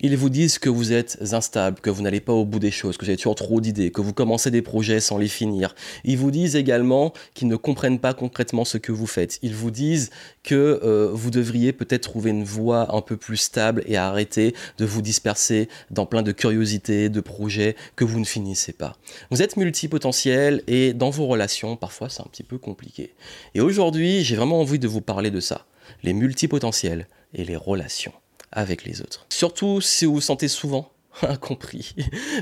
Ils 0.00 0.16
vous 0.16 0.28
disent 0.28 0.60
que 0.60 0.68
vous 0.68 0.92
êtes 0.92 1.18
instable, 1.32 1.80
que 1.80 1.90
vous 1.90 2.02
n'allez 2.02 2.20
pas 2.20 2.32
au 2.32 2.44
bout 2.44 2.60
des 2.60 2.70
choses, 2.70 2.96
que 2.96 3.04
vous 3.04 3.10
avez 3.10 3.16
toujours 3.16 3.34
trop 3.34 3.60
d'idées, 3.60 3.90
que 3.90 4.00
vous 4.00 4.12
commencez 4.12 4.52
des 4.52 4.62
projets 4.62 5.00
sans 5.00 5.18
les 5.18 5.26
finir. 5.26 5.74
Ils 6.04 6.16
vous 6.16 6.30
disent 6.30 6.54
également 6.54 7.12
qu'ils 7.34 7.48
ne 7.48 7.56
comprennent 7.56 7.98
pas 7.98 8.14
concrètement 8.14 8.64
ce 8.64 8.78
que 8.78 8.92
vous 8.92 9.08
faites. 9.08 9.40
Ils 9.42 9.56
vous 9.56 9.72
disent 9.72 10.10
que 10.44 10.80
euh, 10.84 11.10
vous 11.12 11.32
devriez 11.32 11.72
peut-être 11.72 12.04
trouver 12.04 12.30
une 12.30 12.44
voie 12.44 12.94
un 12.94 13.00
peu 13.00 13.16
plus 13.16 13.38
stable 13.38 13.82
et 13.86 13.96
arrêter 13.96 14.54
de 14.78 14.84
vous 14.84 15.02
disperser 15.02 15.68
dans 15.90 16.06
plein 16.06 16.22
de 16.22 16.30
curiosités, 16.30 17.08
de 17.08 17.20
projets 17.20 17.74
que 17.96 18.04
vous 18.04 18.20
ne 18.20 18.24
finissez 18.24 18.72
pas. 18.72 18.96
Vous 19.32 19.42
êtes 19.42 19.56
multipotentiel 19.56 20.62
et 20.68 20.92
dans 20.92 21.10
vos 21.10 21.26
relations, 21.26 21.74
parfois 21.74 22.08
c'est 22.08 22.22
un 22.22 22.28
petit 22.30 22.44
peu 22.44 22.58
compliqué. 22.58 23.14
Et 23.56 23.60
aujourd'hui, 23.60 24.22
j'ai 24.22 24.36
vraiment 24.36 24.60
envie 24.60 24.78
de 24.78 24.86
vous 24.86 25.00
parler 25.00 25.32
de 25.32 25.40
ça, 25.40 25.66
les 26.04 26.12
multipotentiels 26.12 27.08
et 27.34 27.44
les 27.44 27.56
relations 27.56 28.12
avec 28.52 28.84
les 28.84 29.00
autres. 29.00 29.26
Surtout 29.28 29.80
si 29.80 30.04
vous 30.04 30.14
vous 30.14 30.20
sentez 30.20 30.48
souvent 30.48 30.90
incompris. 31.22 31.94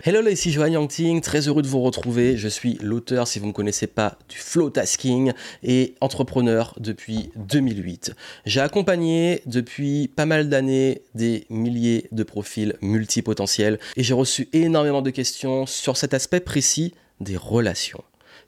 Hello 0.05 0.21
là, 0.21 0.31
ici 0.31 0.51
Johan 0.51 0.67
Yangting, 0.67 1.21
très 1.21 1.49
heureux 1.49 1.63
de 1.63 1.67
vous 1.67 1.81
retrouver. 1.81 2.37
Je 2.37 2.49
suis 2.49 2.79
l'auteur, 2.83 3.27
si 3.29 3.39
vous 3.39 3.47
ne 3.47 3.51
me 3.51 3.55
connaissez 3.55 3.87
pas, 3.87 4.19
du 4.29 4.39
Flow 4.39 4.71
Tasking 4.71 5.33
et 5.63 5.95
entrepreneur 6.01 6.75
depuis 6.79 7.31
2008. 7.37 8.15
J'ai 8.45 8.61
accompagné 8.61 9.43
depuis 9.47 10.09
pas 10.09 10.27
mal 10.27 10.49
d'années 10.49 11.03
des 11.15 11.47
milliers 11.51 12.09
de 12.13 12.23
profils 12.23 12.75
multipotentiels 12.81 13.79
et 13.97 14.03
j'ai 14.03 14.15
reçu 14.15 14.49
énormément 14.53 15.03
de 15.03 15.11
questions 15.11 15.67
sur 15.67 15.97
cet 15.97 16.15
aspect 16.15 16.41
précis 16.41 16.95
des 17.21 17.37
relations. 17.37 18.03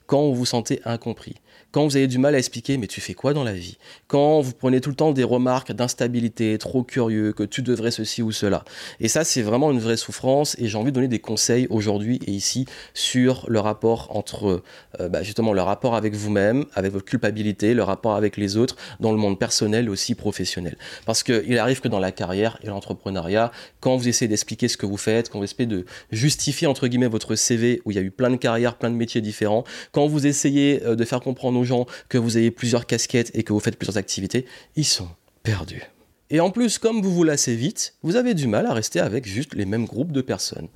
Quand 0.07 0.23
vous 0.23 0.35
vous 0.35 0.47
sentez 0.47 0.80
incompris, 0.85 1.35
quand 1.71 1.85
vous 1.85 1.97
avez 1.97 2.07
du 2.07 2.19
mal 2.19 2.35
à 2.35 2.39
expliquer, 2.39 2.79
mais 2.79 2.87
tu 2.87 3.01
fais 3.01 3.13
quoi 3.13 3.35
dans 3.35 3.45
la 3.45 3.53
vie? 3.53 3.77
Quand 4.07 4.41
vous 4.41 4.53
prenez 4.53 4.81
tout 4.81 4.89
le 4.89 4.97
temps 4.97 5.13
des 5.13 5.25
remarques 5.25 5.73
d'instabilité, 5.73 6.57
trop 6.57 6.83
curieux, 6.83 7.33
que 7.33 7.43
tu 7.43 7.61
devrais 7.61 7.91
ceci 7.91 8.23
ou 8.23 8.33
cela. 8.33 8.65
Et 9.01 9.09
ça, 9.09 9.23
c'est 9.23 9.43
vraiment 9.43 9.71
une 9.71 9.79
vraie 9.79 9.99
souffrance. 9.99 10.57
Et 10.59 10.69
j'ai 10.69 10.79
envie 10.79 10.93
de 10.93 10.95
donner 10.95 11.09
des 11.09 11.19
conseils 11.19 11.67
aujourd'hui 11.69 12.21
et 12.27 12.31
ici 12.31 12.65
sur 12.95 13.45
le 13.49 13.60
rapport 13.60 14.16
entre, 14.16 14.63
euh, 14.99 15.09
bah, 15.10 15.23
justement, 15.23 15.52
le 15.52 15.60
rapport 15.60 15.95
avec 15.95 16.15
vous-même, 16.15 16.65
avec 16.75 16.93
votre 16.93 17.05
culpabilité, 17.05 17.75
le 17.75 17.82
rapport 17.82 18.15
avec 18.15 18.38
les 18.38 18.57
autres, 18.57 18.77
dans 19.01 19.13
le 19.13 19.19
monde 19.19 19.38
personnel 19.38 19.91
aussi 19.91 20.15
professionnel. 20.15 20.79
Parce 21.05 21.23
qu'il 21.23 21.59
arrive 21.59 21.80
que 21.80 21.88
dans 21.88 22.01
la 22.01 22.13
carrière 22.13 22.59
et 22.63 22.69
l'entrepreneuriat, 22.69 23.53
quand 23.80 23.97
vous 23.97 24.09
essayez 24.09 24.29
d'expliquer 24.29 24.69
ce 24.69 24.79
que 24.79 24.87
vous 24.87 24.97
faites, 24.97 25.29
quand 25.29 25.38
vous 25.38 25.45
essayez 25.45 25.66
de 25.66 25.85
justifier, 26.13 26.66
entre 26.66 26.88
guillemets, 26.88 27.09
votre 27.09 27.35
CV 27.35 27.82
où 27.85 27.91
il 27.91 27.97
y 27.97 28.01
a 28.01 28.03
eu 28.03 28.10
plein 28.10 28.30
de 28.30 28.37
carrières, 28.37 28.77
plein 28.77 28.91
de 28.91 28.97
métiers 28.97 29.21
différents, 29.21 29.65
quand 29.93 30.07
vous 30.07 30.27
essayez 30.27 30.82
euh, 30.85 30.97
de 30.97 31.05
faire 31.05 31.21
comprendre 31.21 31.57
gens 31.64 31.87
que 32.09 32.18
vous 32.18 32.38
ayez 32.38 32.51
plusieurs 32.51 32.87
casquettes 32.87 33.30
et 33.34 33.42
que 33.42 33.52
vous 33.52 33.60
faites 33.60 33.76
plusieurs 33.76 33.96
activités, 33.96 34.46
ils 34.76 34.84
sont 34.84 35.09
perdus. 35.42 35.82
Et 36.30 36.40
en 36.40 36.51
plus, 36.51 36.78
comme 36.78 37.01
vous 37.01 37.12
vous 37.12 37.24
lassez 37.24 37.56
vite, 37.56 37.95
vous 38.02 38.16
avez 38.16 38.34
du 38.34 38.46
mal 38.46 38.66
à 38.66 38.74
rester 38.74 39.01
avec 39.01 39.26
juste 39.26 39.54
les 39.54 39.64
mêmes 39.64 39.86
groupes 39.86 40.12
de 40.12 40.20
personnes. 40.20 40.68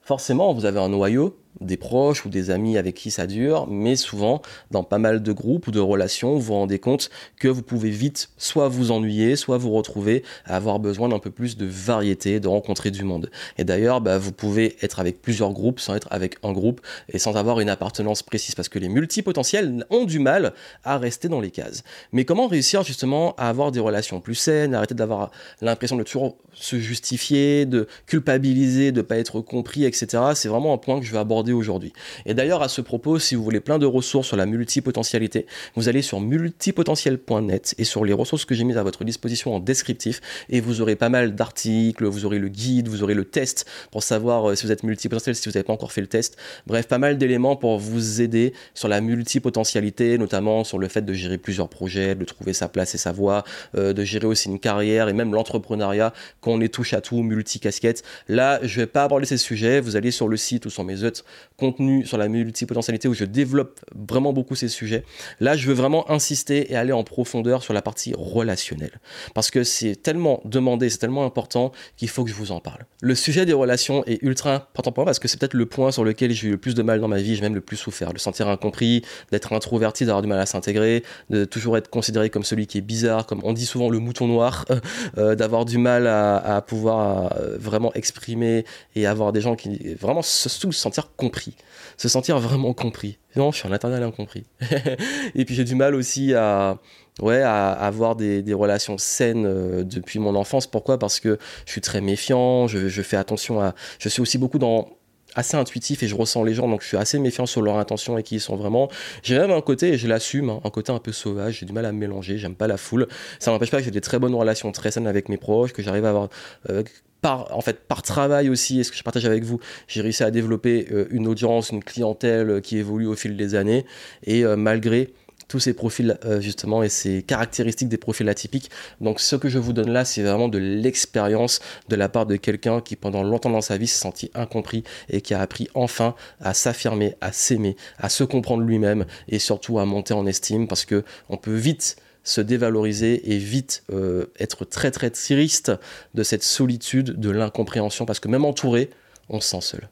Forcément, 0.00 0.52
vous 0.52 0.64
avez 0.64 0.80
un 0.80 0.88
noyau 0.88 1.36
des 1.60 1.76
proches 1.76 2.24
ou 2.24 2.28
des 2.28 2.50
amis 2.50 2.76
avec 2.76 2.94
qui 2.94 3.10
ça 3.10 3.26
dure, 3.26 3.66
mais 3.68 3.96
souvent, 3.96 4.42
dans 4.70 4.82
pas 4.82 4.98
mal 4.98 5.22
de 5.22 5.32
groupes 5.32 5.66
ou 5.66 5.70
de 5.70 5.80
relations, 5.80 6.34
vous 6.34 6.40
vous 6.40 6.54
rendez 6.54 6.78
compte 6.78 7.10
que 7.38 7.48
vous 7.48 7.62
pouvez 7.62 7.90
vite 7.90 8.30
soit 8.36 8.68
vous 8.68 8.90
ennuyer, 8.90 9.36
soit 9.36 9.58
vous 9.58 9.70
retrouver 9.70 10.24
à 10.44 10.56
avoir 10.56 10.78
besoin 10.78 11.08
d'un 11.08 11.18
peu 11.18 11.30
plus 11.30 11.56
de 11.56 11.66
variété, 11.66 12.40
de 12.40 12.48
rencontrer 12.48 12.90
du 12.90 13.04
monde. 13.04 13.30
Et 13.58 13.64
d'ailleurs, 13.64 14.00
bah, 14.00 14.18
vous 14.18 14.32
pouvez 14.32 14.76
être 14.82 15.00
avec 15.00 15.20
plusieurs 15.20 15.52
groupes 15.52 15.80
sans 15.80 15.94
être 15.94 16.08
avec 16.10 16.36
un 16.42 16.52
groupe 16.52 16.80
et 17.12 17.18
sans 17.18 17.36
avoir 17.36 17.60
une 17.60 17.68
appartenance 17.68 18.22
précise, 18.22 18.54
parce 18.54 18.68
que 18.68 18.78
les 18.78 18.88
multipotentiels 18.88 19.84
ont 19.90 20.04
du 20.04 20.18
mal 20.18 20.54
à 20.84 20.98
rester 20.98 21.28
dans 21.28 21.40
les 21.40 21.50
cases. 21.50 21.84
Mais 22.12 22.24
comment 22.24 22.46
réussir 22.46 22.82
justement 22.82 23.34
à 23.36 23.48
avoir 23.48 23.72
des 23.72 23.80
relations 23.80 24.20
plus 24.20 24.34
saines, 24.34 24.74
arrêter 24.74 24.94
d'avoir 24.94 25.30
l'impression 25.60 25.96
de 25.96 26.02
toujours 26.02 26.36
se 26.54 26.78
justifier, 26.78 27.66
de 27.66 27.86
culpabiliser, 28.06 28.92
de 28.92 28.98
ne 28.98 29.02
pas 29.02 29.16
être 29.18 29.40
compris, 29.40 29.84
etc. 29.84 30.06
C'est 30.34 30.48
vraiment 30.48 30.74
un 30.74 30.78
point 30.78 31.00
que 31.00 31.06
je 31.06 31.12
vais 31.12 31.18
aborder 31.18 31.41
aujourd'hui. 31.50 31.92
Et 32.26 32.34
d'ailleurs, 32.34 32.62
à 32.62 32.68
ce 32.68 32.80
propos, 32.80 33.18
si 33.18 33.34
vous 33.34 33.42
voulez 33.42 33.58
plein 33.58 33.80
de 33.80 33.86
ressources 33.86 34.28
sur 34.28 34.36
la 34.36 34.46
multipotentialité, 34.46 35.46
vous 35.74 35.88
allez 35.88 36.02
sur 36.02 36.20
multipotentiel.net 36.20 37.74
et 37.78 37.84
sur 37.84 38.04
les 38.04 38.12
ressources 38.12 38.44
que 38.44 38.54
j'ai 38.54 38.62
mises 38.62 38.76
à 38.76 38.84
votre 38.84 39.02
disposition 39.02 39.56
en 39.56 39.58
descriptif 39.58 40.20
et 40.48 40.60
vous 40.60 40.80
aurez 40.80 40.94
pas 40.94 41.08
mal 41.08 41.34
d'articles, 41.34 42.04
vous 42.04 42.24
aurez 42.24 42.38
le 42.38 42.48
guide, 42.48 42.86
vous 42.88 43.02
aurez 43.02 43.14
le 43.14 43.24
test 43.24 43.66
pour 43.90 44.04
savoir 44.04 44.50
euh, 44.50 44.54
si 44.54 44.66
vous 44.66 44.72
êtes 44.72 44.84
multipotentiel, 44.84 45.34
si 45.34 45.48
vous 45.48 45.54
n'avez 45.54 45.64
pas 45.64 45.72
encore 45.72 45.92
fait 45.92 46.00
le 46.00 46.06
test. 46.06 46.36
Bref, 46.66 46.86
pas 46.86 46.98
mal 46.98 47.18
d'éléments 47.18 47.56
pour 47.56 47.78
vous 47.78 48.20
aider 48.20 48.52
sur 48.74 48.88
la 48.88 49.00
multipotentialité, 49.00 50.18
notamment 50.18 50.64
sur 50.64 50.78
le 50.78 50.88
fait 50.88 51.02
de 51.02 51.12
gérer 51.12 51.38
plusieurs 51.38 51.68
projets, 51.68 52.14
de 52.14 52.24
trouver 52.24 52.52
sa 52.52 52.68
place 52.68 52.94
et 52.94 52.98
sa 52.98 53.12
voie, 53.12 53.44
euh, 53.76 53.92
de 53.92 54.04
gérer 54.04 54.26
aussi 54.26 54.48
une 54.48 54.60
carrière 54.60 55.08
et 55.08 55.12
même 55.12 55.32
l'entrepreneuriat, 55.32 56.12
qu'on 56.40 56.58
les 56.58 56.68
touche 56.68 56.92
à 56.92 57.00
tout, 57.00 57.22
multicasquette. 57.22 58.02
Là, 58.28 58.60
je 58.62 58.80
vais 58.80 58.86
pas 58.86 59.04
aborder 59.04 59.26
ces 59.26 59.38
sujets, 59.38 59.80
vous 59.80 59.96
allez 59.96 60.10
sur 60.10 60.28
le 60.28 60.36
site 60.36 60.66
ou 60.66 60.70
sur 60.70 60.84
mes 60.84 61.04
autres 61.04 61.24
contenu 61.56 62.04
sur 62.06 62.18
la 62.18 62.28
multipotentialité 62.28 63.08
où 63.08 63.14
je 63.14 63.24
développe 63.24 63.80
vraiment 63.94 64.32
beaucoup 64.32 64.56
ces 64.56 64.68
sujets. 64.68 65.04
Là, 65.40 65.56
je 65.56 65.68
veux 65.68 65.74
vraiment 65.74 66.10
insister 66.10 66.72
et 66.72 66.76
aller 66.76 66.92
en 66.92 67.04
profondeur 67.04 67.62
sur 67.62 67.72
la 67.72 67.82
partie 67.82 68.14
relationnelle. 68.16 69.00
Parce 69.34 69.50
que 69.50 69.64
c'est 69.64 69.96
tellement 69.96 70.40
demandé, 70.44 70.90
c'est 70.90 70.98
tellement 70.98 71.24
important 71.24 71.72
qu'il 71.96 72.08
faut 72.08 72.24
que 72.24 72.30
je 72.30 72.34
vous 72.34 72.52
en 72.52 72.60
parle. 72.60 72.84
Le 73.00 73.14
sujet 73.14 73.46
des 73.46 73.52
relations 73.52 74.04
est 74.06 74.22
ultra 74.22 74.54
important 74.54 74.92
pour 74.92 75.02
moi 75.02 75.06
parce 75.06 75.18
que 75.18 75.28
c'est 75.28 75.38
peut-être 75.38 75.54
le 75.54 75.66
point 75.66 75.92
sur 75.92 76.04
lequel 76.04 76.32
j'ai 76.32 76.48
eu 76.48 76.50
le 76.52 76.58
plus 76.58 76.74
de 76.74 76.82
mal 76.82 77.00
dans 77.00 77.08
ma 77.08 77.18
vie, 77.18 77.36
j'ai 77.36 77.42
même 77.42 77.54
le 77.54 77.60
plus 77.60 77.76
souffert. 77.76 78.12
De 78.12 78.18
sentir 78.18 78.48
incompris, 78.48 79.02
d'être 79.30 79.52
introverti, 79.52 80.04
d'avoir 80.04 80.22
du 80.22 80.28
mal 80.28 80.40
à 80.40 80.46
s'intégrer, 80.46 81.02
de 81.30 81.44
toujours 81.44 81.76
être 81.76 81.88
considéré 81.90 82.30
comme 82.30 82.44
celui 82.44 82.66
qui 82.66 82.78
est 82.78 82.82
bizarre, 82.82 83.26
comme 83.26 83.40
on 83.44 83.52
dit 83.52 83.66
souvent 83.66 83.88
le 83.88 83.98
mouton 83.98 84.26
noir, 84.26 84.64
euh, 85.18 85.34
d'avoir 85.34 85.64
du 85.64 85.78
mal 85.78 86.06
à, 86.06 86.62
pouvoir 86.66 87.34
euh, 87.36 87.56
vraiment 87.58 87.92
exprimer 87.94 88.64
et 88.94 89.06
avoir 89.06 89.32
des 89.32 89.40
gens 89.40 89.56
qui 89.56 89.94
vraiment 89.94 90.22
se, 90.22 90.48
se 90.48 90.70
sentir 90.70 91.10
compris, 91.22 91.54
se 91.96 92.08
sentir 92.08 92.38
vraiment 92.40 92.74
compris. 92.74 93.18
Non, 93.36 93.52
je 93.52 93.58
suis 93.58 93.68
un 93.68 93.72
éternel 93.72 94.02
incompris. 94.02 94.44
et 95.34 95.44
puis 95.44 95.54
j'ai 95.54 95.62
du 95.62 95.76
mal 95.76 95.94
aussi 95.94 96.34
à, 96.34 96.78
ouais, 97.20 97.42
à, 97.42 97.70
avoir 97.70 98.16
des, 98.16 98.42
relations 98.54 98.98
saines 98.98 99.46
euh, 99.46 99.84
depuis 99.84 100.18
mon 100.18 100.34
enfance. 100.34 100.66
Pourquoi? 100.66 100.98
Parce 100.98 101.20
que 101.20 101.38
je 101.64 101.70
suis 101.70 101.80
très 101.80 102.00
méfiant, 102.00 102.66
je, 102.66 103.02
fais 103.02 103.16
attention 103.16 103.60
à... 103.60 103.74
Je 104.00 104.08
suis 104.08 104.20
aussi 104.20 104.36
beaucoup 104.36 104.58
dans 104.58 104.88
assez 105.34 105.56
intuitif 105.56 106.02
et 106.02 106.08
je 106.08 106.14
ressens 106.14 106.44
les 106.44 106.52
gens 106.52 106.68
donc 106.68 106.82
je 106.82 106.88
suis 106.88 106.98
assez 106.98 107.18
méfiant 107.18 107.46
sur 107.46 107.62
leur 107.62 107.78
intention 107.78 108.18
et 108.18 108.22
qui 108.22 108.34
ils 108.34 108.40
sont 108.40 108.54
vraiment 108.54 108.90
j'ai 109.22 109.38
même 109.38 109.50
un 109.50 109.62
côté 109.62 109.94
et 109.94 109.96
je 109.96 110.06
l'assume 110.06 110.50
hein, 110.50 110.60
un 110.62 110.68
côté 110.68 110.92
un 110.92 110.98
peu 110.98 111.10
sauvage 111.10 111.60
j'ai 111.60 111.64
du 111.64 111.72
mal 111.72 111.86
à 111.86 111.92
mélanger 111.92 112.36
j'aime 112.36 112.54
pas 112.54 112.66
la 112.66 112.76
foule 112.76 113.08
ça 113.38 113.50
n'empêche 113.50 113.70
pas 113.70 113.78
que 113.78 113.84
j'ai 113.84 113.90
des 113.90 114.02
très 114.02 114.18
bonnes 114.18 114.34
relations 114.34 114.70
très 114.72 114.90
saines 114.90 115.06
avec 115.06 115.30
mes 115.30 115.38
proches 115.38 115.72
que 115.72 115.82
j'arrive 115.82 116.04
à 116.04 116.10
avoir 116.10 116.28
euh, 116.68 116.82
par, 117.22 117.56
en 117.56 117.60
fait, 117.62 117.86
par 117.86 118.02
travail 118.02 118.50
aussi, 118.50 118.80
et 118.80 118.84
ce 118.84 118.90
que 118.90 118.96
je 118.98 119.02
partage 119.02 119.24
avec 119.24 119.44
vous, 119.44 119.60
j'ai 119.86 120.02
réussi 120.02 120.24
à 120.24 120.30
développer 120.30 120.88
euh, 120.90 121.06
une 121.10 121.26
audience, 121.28 121.70
une 121.70 121.82
clientèle 121.82 122.50
euh, 122.50 122.60
qui 122.60 122.76
évolue 122.76 123.06
au 123.06 123.14
fil 123.14 123.36
des 123.36 123.54
années. 123.54 123.86
Et 124.24 124.44
euh, 124.44 124.56
malgré 124.56 125.14
tous 125.48 125.60
ces 125.60 125.74
profils 125.74 126.18
justement 126.38 126.82
et 126.82 126.88
ces 126.88 127.22
caractéristiques 127.22 127.90
des 127.90 127.98
profils 127.98 128.26
atypiques. 128.26 128.70
Donc 129.02 129.20
ce 129.20 129.36
que 129.36 129.50
je 129.50 129.58
vous 129.58 129.74
donne 129.74 129.90
là, 129.90 130.06
c'est 130.06 130.22
vraiment 130.22 130.48
de 130.48 130.56
l'expérience 130.56 131.60
de 131.90 131.96
la 131.96 132.08
part 132.08 132.24
de 132.24 132.36
quelqu'un 132.36 132.80
qui 132.80 132.96
pendant 132.96 133.22
longtemps 133.22 133.50
dans 133.50 133.60
sa 133.60 133.76
vie 133.76 133.86
s'est 133.86 134.00
senti 134.00 134.30
incompris 134.32 134.82
et 135.10 135.20
qui 135.20 135.34
a 135.34 135.42
appris 135.42 135.68
enfin 135.74 136.14
à 136.40 136.54
s'affirmer, 136.54 137.16
à 137.20 137.32
s'aimer, 137.32 137.76
à 137.98 138.08
se 138.08 138.24
comprendre 138.24 138.62
lui-même 138.62 139.04
et 139.28 139.38
surtout 139.38 139.78
à 139.78 139.84
monter 139.84 140.14
en 140.14 140.26
estime 140.26 140.68
parce 140.68 140.86
que 140.86 141.04
on 141.28 141.36
peut 141.36 141.54
vite 141.54 141.96
se 142.24 142.40
dévaloriser 142.40 143.32
et 143.32 143.38
vite 143.38 143.84
euh, 143.92 144.26
être 144.38 144.64
très 144.64 144.90
très 144.90 145.10
triste 145.10 145.72
de 146.14 146.22
cette 146.22 146.42
solitude, 146.42 147.18
de 147.18 147.30
l'incompréhension, 147.30 148.06
parce 148.06 148.20
que 148.20 148.28
même 148.28 148.44
entouré, 148.44 148.90
on 149.28 149.40
se 149.40 149.48
sent 149.48 149.60
seul. 149.60 149.88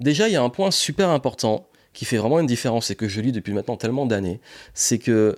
Déjà, 0.00 0.28
il 0.28 0.32
y 0.32 0.36
a 0.36 0.42
un 0.42 0.50
point 0.50 0.70
super 0.70 1.10
important 1.10 1.66
qui 1.92 2.04
fait 2.04 2.16
vraiment 2.16 2.38
une 2.38 2.46
différence 2.46 2.90
et 2.90 2.94
que 2.94 3.08
je 3.08 3.20
lis 3.20 3.32
depuis 3.32 3.52
maintenant 3.52 3.76
tellement 3.76 4.06
d'années, 4.06 4.40
c'est 4.74 4.98
que 4.98 5.36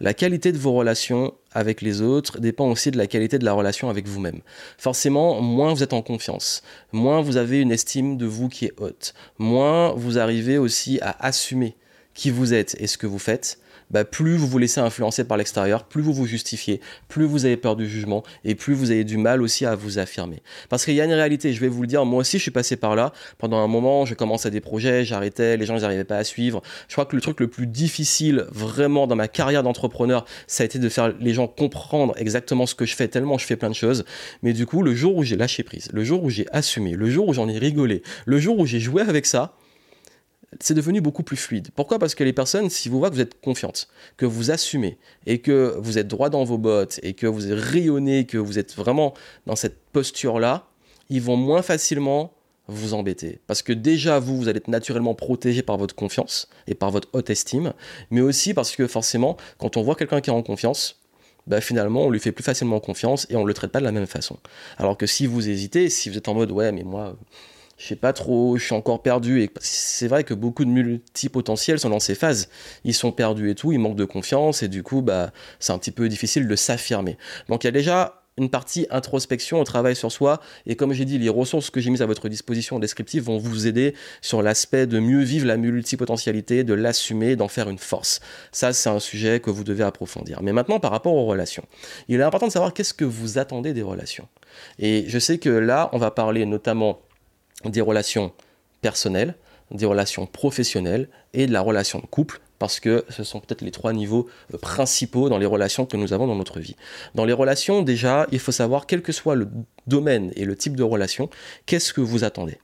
la 0.00 0.14
qualité 0.14 0.50
de 0.50 0.58
vos 0.58 0.72
relations 0.72 1.34
avec 1.52 1.80
les 1.80 2.00
autres 2.00 2.40
dépend 2.40 2.68
aussi 2.68 2.90
de 2.90 2.98
la 2.98 3.06
qualité 3.06 3.38
de 3.38 3.44
la 3.44 3.52
relation 3.52 3.88
avec 3.88 4.08
vous-même. 4.08 4.40
Forcément, 4.76 5.40
moins 5.40 5.72
vous 5.72 5.84
êtes 5.84 5.92
en 5.92 6.02
confiance, 6.02 6.62
moins 6.90 7.20
vous 7.20 7.36
avez 7.36 7.60
une 7.60 7.70
estime 7.70 8.16
de 8.16 8.26
vous 8.26 8.48
qui 8.48 8.64
est 8.64 8.72
haute, 8.80 9.14
moins 9.38 9.92
vous 9.92 10.18
arrivez 10.18 10.58
aussi 10.58 10.98
à 11.02 11.14
assumer 11.24 11.76
qui 12.14 12.30
vous 12.30 12.52
êtes 12.52 12.74
et 12.80 12.88
ce 12.88 12.98
que 12.98 13.06
vous 13.06 13.20
faites, 13.20 13.60
bah, 13.92 14.04
plus 14.04 14.36
vous 14.36 14.46
vous 14.46 14.58
laissez 14.58 14.80
influencer 14.80 15.24
par 15.24 15.36
l'extérieur, 15.36 15.84
plus 15.84 16.02
vous 16.02 16.12
vous 16.12 16.26
justifiez, 16.26 16.80
plus 17.08 17.24
vous 17.24 17.44
avez 17.44 17.56
peur 17.56 17.76
du 17.76 17.88
jugement 17.88 18.22
et 18.44 18.54
plus 18.54 18.74
vous 18.74 18.90
avez 18.90 19.04
du 19.04 19.16
mal 19.16 19.42
aussi 19.42 19.66
à 19.66 19.74
vous 19.74 19.98
affirmer. 19.98 20.42
Parce 20.68 20.84
qu'il 20.84 20.94
y 20.94 21.00
a 21.00 21.04
une 21.04 21.12
réalité, 21.12 21.52
je 21.52 21.60
vais 21.60 21.68
vous 21.68 21.82
le 21.82 21.86
dire, 21.86 22.04
moi 22.04 22.20
aussi 22.20 22.38
je 22.38 22.42
suis 22.42 22.50
passé 22.50 22.76
par 22.76 22.96
là. 22.96 23.12
Pendant 23.38 23.58
un 23.58 23.68
moment, 23.68 24.04
je 24.04 24.14
commençais 24.14 24.50
des 24.50 24.60
projets, 24.60 25.04
j'arrêtais, 25.04 25.56
les 25.56 25.66
gens 25.66 25.78
n'arrivaient 25.78 26.04
pas 26.04 26.16
à 26.16 26.24
suivre. 26.24 26.62
Je 26.88 26.94
crois 26.94 27.06
que 27.06 27.16
le 27.16 27.22
truc 27.22 27.40
le 27.40 27.48
plus 27.48 27.66
difficile 27.66 28.46
vraiment 28.50 29.06
dans 29.06 29.16
ma 29.16 29.28
carrière 29.28 29.62
d'entrepreneur, 29.62 30.24
ça 30.46 30.62
a 30.62 30.66
été 30.66 30.78
de 30.78 30.88
faire 30.88 31.12
les 31.20 31.34
gens 31.34 31.46
comprendre 31.46 32.14
exactement 32.16 32.66
ce 32.66 32.74
que 32.74 32.86
je 32.86 32.94
fais, 32.94 33.08
tellement 33.08 33.38
je 33.38 33.46
fais 33.46 33.56
plein 33.56 33.70
de 33.70 33.74
choses. 33.74 34.04
Mais 34.42 34.52
du 34.52 34.66
coup, 34.66 34.82
le 34.82 34.94
jour 34.94 35.16
où 35.16 35.22
j'ai 35.22 35.36
lâché 35.36 35.62
prise, 35.62 35.88
le 35.92 36.04
jour 36.04 36.22
où 36.24 36.30
j'ai 36.30 36.46
assumé, 36.52 36.92
le 36.92 37.10
jour 37.10 37.28
où 37.28 37.34
j'en 37.34 37.48
ai 37.48 37.58
rigolé, 37.58 38.02
le 38.24 38.38
jour 38.38 38.58
où 38.58 38.66
j'ai 38.66 38.80
joué 38.80 39.02
avec 39.02 39.26
ça, 39.26 39.54
c'est 40.60 40.74
devenu 40.74 41.00
beaucoup 41.00 41.22
plus 41.22 41.36
fluide. 41.36 41.68
Pourquoi? 41.74 41.98
Parce 41.98 42.14
que 42.14 42.24
les 42.24 42.32
personnes, 42.32 42.70
si 42.70 42.88
vous 42.88 42.98
voient 42.98 43.10
que 43.10 43.14
vous 43.14 43.20
êtes 43.20 43.40
confiante, 43.40 43.88
que 44.16 44.26
vous 44.26 44.50
assumez 44.50 44.98
et 45.26 45.38
que 45.38 45.74
vous 45.78 45.98
êtes 45.98 46.08
droit 46.08 46.30
dans 46.30 46.44
vos 46.44 46.58
bottes 46.58 47.00
et 47.02 47.14
que 47.14 47.26
vous 47.26 47.40
rayonnez, 47.50 48.26
que 48.26 48.38
vous 48.38 48.58
êtes 48.58 48.74
vraiment 48.74 49.14
dans 49.46 49.56
cette 49.56 49.78
posture-là, 49.92 50.66
ils 51.08 51.22
vont 51.22 51.36
moins 51.36 51.62
facilement 51.62 52.32
vous 52.68 52.94
embêter. 52.94 53.40
Parce 53.46 53.62
que 53.62 53.72
déjà, 53.72 54.18
vous, 54.18 54.36
vous 54.36 54.48
allez 54.48 54.58
être 54.58 54.68
naturellement 54.68 55.14
protégé 55.14 55.62
par 55.62 55.76
votre 55.76 55.94
confiance 55.94 56.48
et 56.66 56.74
par 56.74 56.90
votre 56.90 57.08
haute 57.12 57.30
estime, 57.30 57.72
mais 58.10 58.20
aussi 58.20 58.54
parce 58.54 58.76
que 58.76 58.86
forcément, 58.86 59.36
quand 59.58 59.76
on 59.76 59.82
voit 59.82 59.96
quelqu'un 59.96 60.20
qui 60.20 60.30
est 60.30 60.32
en 60.32 60.42
confiance, 60.42 61.00
bah, 61.46 61.60
finalement, 61.60 62.04
on 62.04 62.10
lui 62.10 62.20
fait 62.20 62.32
plus 62.32 62.44
facilement 62.44 62.78
confiance 62.78 63.26
et 63.30 63.36
on 63.36 63.42
ne 63.42 63.48
le 63.48 63.54
traite 63.54 63.72
pas 63.72 63.80
de 63.80 63.84
la 63.84 63.92
même 63.92 64.06
façon. 64.06 64.38
Alors 64.78 64.96
que 64.96 65.06
si 65.06 65.26
vous 65.26 65.48
hésitez, 65.48 65.88
si 65.88 66.08
vous 66.08 66.16
êtes 66.16 66.28
en 66.28 66.34
mode, 66.34 66.52
ouais, 66.52 66.70
mais 66.70 66.84
moi, 66.84 67.16
je 67.78 67.86
sais 67.86 67.96
pas 67.96 68.12
trop, 68.12 68.56
je 68.56 68.64
suis 68.64 68.74
encore 68.74 69.02
perdu. 69.02 69.42
Et 69.42 69.50
c'est 69.60 70.08
vrai 70.08 70.24
que 70.24 70.34
beaucoup 70.34 70.64
de 70.64 70.70
multipotentiels 70.70 71.78
sont 71.78 71.90
dans 71.90 72.00
ces 72.00 72.14
phases. 72.14 72.48
Ils 72.84 72.94
sont 72.94 73.12
perdus 73.12 73.50
et 73.50 73.54
tout, 73.54 73.72
ils 73.72 73.78
manquent 73.78 73.96
de 73.96 74.04
confiance 74.04 74.62
et 74.62 74.68
du 74.68 74.82
coup, 74.82 75.02
bah, 75.02 75.32
c'est 75.58 75.72
un 75.72 75.78
petit 75.78 75.90
peu 75.90 76.08
difficile 76.08 76.48
de 76.48 76.56
s'affirmer. 76.56 77.16
Donc 77.48 77.64
il 77.64 77.66
y 77.66 77.68
a 77.68 77.72
déjà 77.72 78.22
une 78.38 78.48
partie 78.48 78.86
introspection, 78.90 79.60
on 79.60 79.64
travaille 79.64 79.96
sur 79.96 80.10
soi. 80.10 80.40
Et 80.66 80.76
comme 80.76 80.92
j'ai 80.92 81.04
dit, 81.04 81.18
les 81.18 81.28
ressources 81.28 81.70
que 81.70 81.80
j'ai 81.80 81.90
mises 81.90 82.02
à 82.02 82.06
votre 82.06 82.28
disposition 82.28 82.78
descriptive 82.78 83.24
vont 83.24 83.38
vous 83.38 83.66
aider 83.66 83.94
sur 84.20 84.42
l'aspect 84.42 84.86
de 84.86 84.98
mieux 84.98 85.22
vivre 85.22 85.46
la 85.46 85.56
multipotentialité, 85.56 86.64
de 86.64 86.74
l'assumer, 86.74 87.36
d'en 87.36 87.48
faire 87.48 87.68
une 87.68 87.78
force. 87.78 88.20
Ça, 88.50 88.72
c'est 88.72 88.88
un 88.88 89.00
sujet 89.00 89.40
que 89.40 89.50
vous 89.50 89.64
devez 89.64 89.84
approfondir. 89.84 90.42
Mais 90.42 90.52
maintenant, 90.52 90.80
par 90.80 90.92
rapport 90.92 91.14
aux 91.14 91.26
relations, 91.26 91.64
il 92.08 92.20
est 92.20 92.22
important 92.22 92.46
de 92.46 92.52
savoir 92.52 92.72
qu'est-ce 92.72 92.94
que 92.94 93.04
vous 93.04 93.38
attendez 93.38 93.74
des 93.74 93.82
relations. 93.82 94.28
Et 94.78 95.04
je 95.08 95.18
sais 95.18 95.38
que 95.38 95.50
là, 95.50 95.90
on 95.92 95.98
va 95.98 96.10
parler 96.10 96.46
notamment 96.46 97.00
des 97.70 97.80
relations 97.80 98.32
personnelles, 98.80 99.34
des 99.70 99.86
relations 99.86 100.26
professionnelles 100.26 101.08
et 101.32 101.46
de 101.46 101.52
la 101.52 101.60
relation 101.60 101.98
de 101.98 102.06
couple 102.06 102.40
parce 102.62 102.78
que 102.78 103.04
ce 103.08 103.24
sont 103.24 103.40
peut-être 103.40 103.62
les 103.62 103.72
trois 103.72 103.92
niveaux 103.92 104.28
euh, 104.54 104.56
principaux 104.56 105.28
dans 105.28 105.38
les 105.38 105.46
relations 105.46 105.84
que 105.84 105.96
nous 105.96 106.12
avons 106.12 106.28
dans 106.28 106.36
notre 106.36 106.60
vie. 106.60 106.76
Dans 107.16 107.24
les 107.24 107.32
relations, 107.32 107.82
déjà, 107.82 108.28
il 108.30 108.38
faut 108.38 108.52
savoir, 108.52 108.86
quel 108.86 109.02
que 109.02 109.10
soit 109.10 109.34
le 109.34 109.48
domaine 109.88 110.30
et 110.36 110.44
le 110.44 110.54
type 110.54 110.76
de 110.76 110.84
relation, 110.84 111.28
qu'est-ce 111.66 111.92
que 111.92 112.00
vous 112.00 112.22
attendez? 112.22 112.58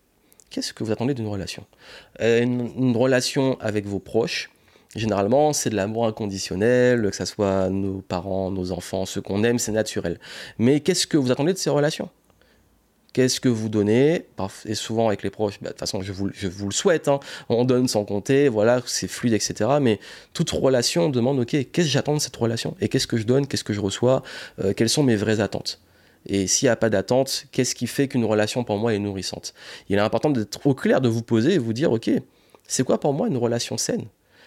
Qu'est-ce 0.51 0.73
que 0.73 0.85
vous 0.85 0.93
attendez 0.93 1.15
d'une 1.15 1.27
relation? 1.27 1.67
Euh, 2.21 2.41
une, 2.41 2.97
relation 2.97 3.59
avec 3.61 3.87
vos 3.87 3.99
proches, 3.99 4.51
Généralement, 4.97 5.53
c'est 5.53 5.69
de 5.69 5.77
l'amour 5.77 6.07
inconditionnel, 6.07 7.11
que 7.11 7.17
ce 7.17 7.27
soit 7.27 7.69
nos 7.69 8.01
parents, 8.01 8.51
nos 8.51 8.73
enfants, 8.73 9.05
ceux 9.05 9.21
qu'on 9.21 9.45
aime, 9.45 9.59
c'est 9.59 9.73
naturel. 9.73 10.19
Mais 10.59 10.81
qu'est-ce 10.81 11.07
que 11.07 11.19
vous 11.19 11.31
attendez 11.31 11.53
de 11.53 11.59
ces 11.59 11.69
relations? 11.69 12.09
Qu'est-ce 13.13 13.41
que 13.41 13.49
vous 13.49 13.69
donnez? 13.69 14.27
Et 14.67 14.75
souvent 14.75 15.09
avec 15.09 15.23
les 15.23 15.31
proches, 15.31 15.59
bah, 15.61 15.69
de 15.69 15.73
toute 15.73 15.81
façon, 15.81 16.03
je 16.03 16.13
vous, 16.13 16.29
le 16.29 16.71
souhaite, 16.71 17.09
hein. 17.09 17.21
on 17.49 17.65
donne 17.65 17.89
sans 17.89 18.05
compter, 18.05 18.49
voilà, 18.49 18.83
c'est 18.87 19.09
fluide, 19.09 19.33
etc. 19.33 19.71
Mais 19.81 19.99
toute 20.35 20.51
relation 20.51 21.09
demande, 21.09 21.41
ok, 21.41 21.49
qu'est-ce 21.51 21.67
que 21.73 21.83
j'attends 21.83 22.15
de 22.15 22.21
cette 22.21 22.37
relation? 22.37 22.77
Et 22.81 22.89
qu'est-ce 22.89 23.07
que 23.07 23.17
je 23.17 23.25
donne? 23.25 23.47
Qu'est-ce 23.47 23.65
que 23.65 23.73
je 23.73 23.81
reçois? 23.81 24.23
Euh, 24.63 24.73
Quelles 24.75 24.91
sont 24.91 25.03
mes 25.03 25.17
vraies 25.17 25.41
attentes? 25.41 25.81
Et 26.27 26.47
s'il 26.47 26.67
n'y 26.67 26.71
a 26.71 26.77
pas 26.77 26.91
d'attente, 26.91 27.47
qu'est-ce 27.53 27.75
qui 27.75 27.87
fait 27.87 28.09
qu'une 28.09 28.25
relation 28.25 28.63
pour 28.63 28.77
moi 28.77 28.93
est 28.95 28.99
nourrissante? 28.99 29.55
Il 29.89 29.97
est 29.97 30.01
important 30.01 30.31
d'être 30.31 30.67
au 30.67 30.75
clair, 30.75 31.01
de 31.01 31.09
vous 31.09 31.23
poser 31.23 31.55
et 31.55 31.59
vous 31.59 31.73
dire, 31.73 31.91
ok, 31.91 32.11
c'est 32.67 32.85
quoi 32.85 33.01
pour 33.01 33.15
moi 33.15 33.29
une 33.29 33.39
relation 33.39 33.79
saine? 33.79 34.05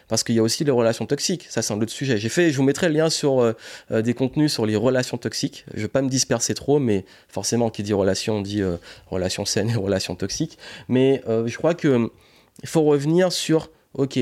Parce 0.07 0.23
qu'il 0.23 0.35
y 0.35 0.39
a 0.39 0.43
aussi 0.43 0.63
les 0.63 0.71
relations 0.71 1.05
toxiques. 1.05 1.47
Ça, 1.49 1.61
c'est 1.61 1.73
un 1.73 1.81
autre 1.81 1.91
sujet. 1.91 2.17
J'ai 2.17 2.29
fait, 2.29 2.51
je 2.51 2.57
vous 2.57 2.63
mettrai 2.63 2.87
le 2.87 2.95
lien 2.95 3.09
sur 3.09 3.41
euh, 3.41 3.53
euh, 3.91 4.01
des 4.01 4.13
contenus 4.13 4.51
sur 4.51 4.65
les 4.65 4.75
relations 4.75 5.17
toxiques. 5.17 5.65
Je 5.71 5.77
ne 5.77 5.81
vais 5.83 5.87
pas 5.87 6.01
me 6.01 6.09
disperser 6.09 6.53
trop, 6.53 6.79
mais 6.79 7.05
forcément, 7.29 7.69
qui 7.69 7.83
dit 7.83 7.93
relation 7.93 8.41
dit 8.41 8.61
euh, 8.61 8.77
relation 9.07 9.45
saine 9.45 9.69
et 9.69 9.75
relation 9.77 10.15
toxique. 10.15 10.57
Mais 10.87 11.21
je 11.27 11.57
crois 11.57 11.73
qu'il 11.73 12.09
faut 12.65 12.83
revenir 12.83 13.31
sur, 13.31 13.69
ok, 13.93 14.19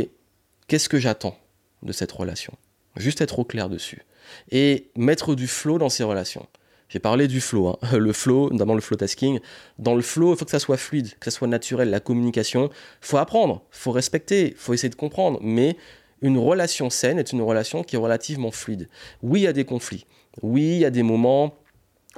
qu'est-ce 0.67 0.89
que 0.89 0.99
j'attends 0.99 1.37
de 1.83 1.91
cette 1.91 2.11
relation? 2.11 2.53
Juste 2.95 3.21
être 3.21 3.39
au 3.39 3.43
clair 3.43 3.69
dessus. 3.69 4.05
Et 4.51 4.91
mettre 4.95 5.35
du 5.35 5.47
flow 5.47 5.77
dans 5.79 5.89
ces 5.89 6.03
relations. 6.03 6.47
J'ai 6.89 6.99
parlé 6.99 7.27
du 7.27 7.39
flow, 7.39 7.67
hein. 7.67 7.77
le 7.97 8.11
flow, 8.13 8.49
notamment 8.49 8.73
le 8.73 8.81
flow 8.81 8.97
tasking. 8.97 9.39
Dans 9.77 9.95
le 9.95 10.01
flow, 10.01 10.33
il 10.33 10.37
faut 10.37 10.45
que 10.45 10.51
ça 10.51 10.59
soit 10.59 10.77
fluide, 10.77 11.13
que 11.19 11.29
ça 11.29 11.37
soit 11.37 11.47
naturel. 11.47 11.91
La 11.91 11.99
communication, 11.99 12.69
faut 12.99 13.17
apprendre, 13.17 13.63
faut 13.69 13.91
respecter, 13.91 14.55
faut 14.57 14.73
essayer 14.73 14.89
de 14.89 14.95
comprendre. 14.95 15.39
Mais 15.41 15.77
une 16.21 16.37
relation 16.37 16.89
saine 16.89 17.19
est 17.19 17.31
une 17.31 17.41
relation 17.41 17.83
qui 17.83 17.95
est 17.95 17.99
relativement 17.99 18.51
fluide. 18.51 18.89
Oui, 19.21 19.41
il 19.41 19.43
y 19.43 19.47
a 19.47 19.53
des 19.53 19.65
conflits. 19.65 20.05
Oui, 20.41 20.63
il 20.63 20.79
y 20.79 20.85
a 20.85 20.89
des 20.89 21.03
moments 21.03 21.53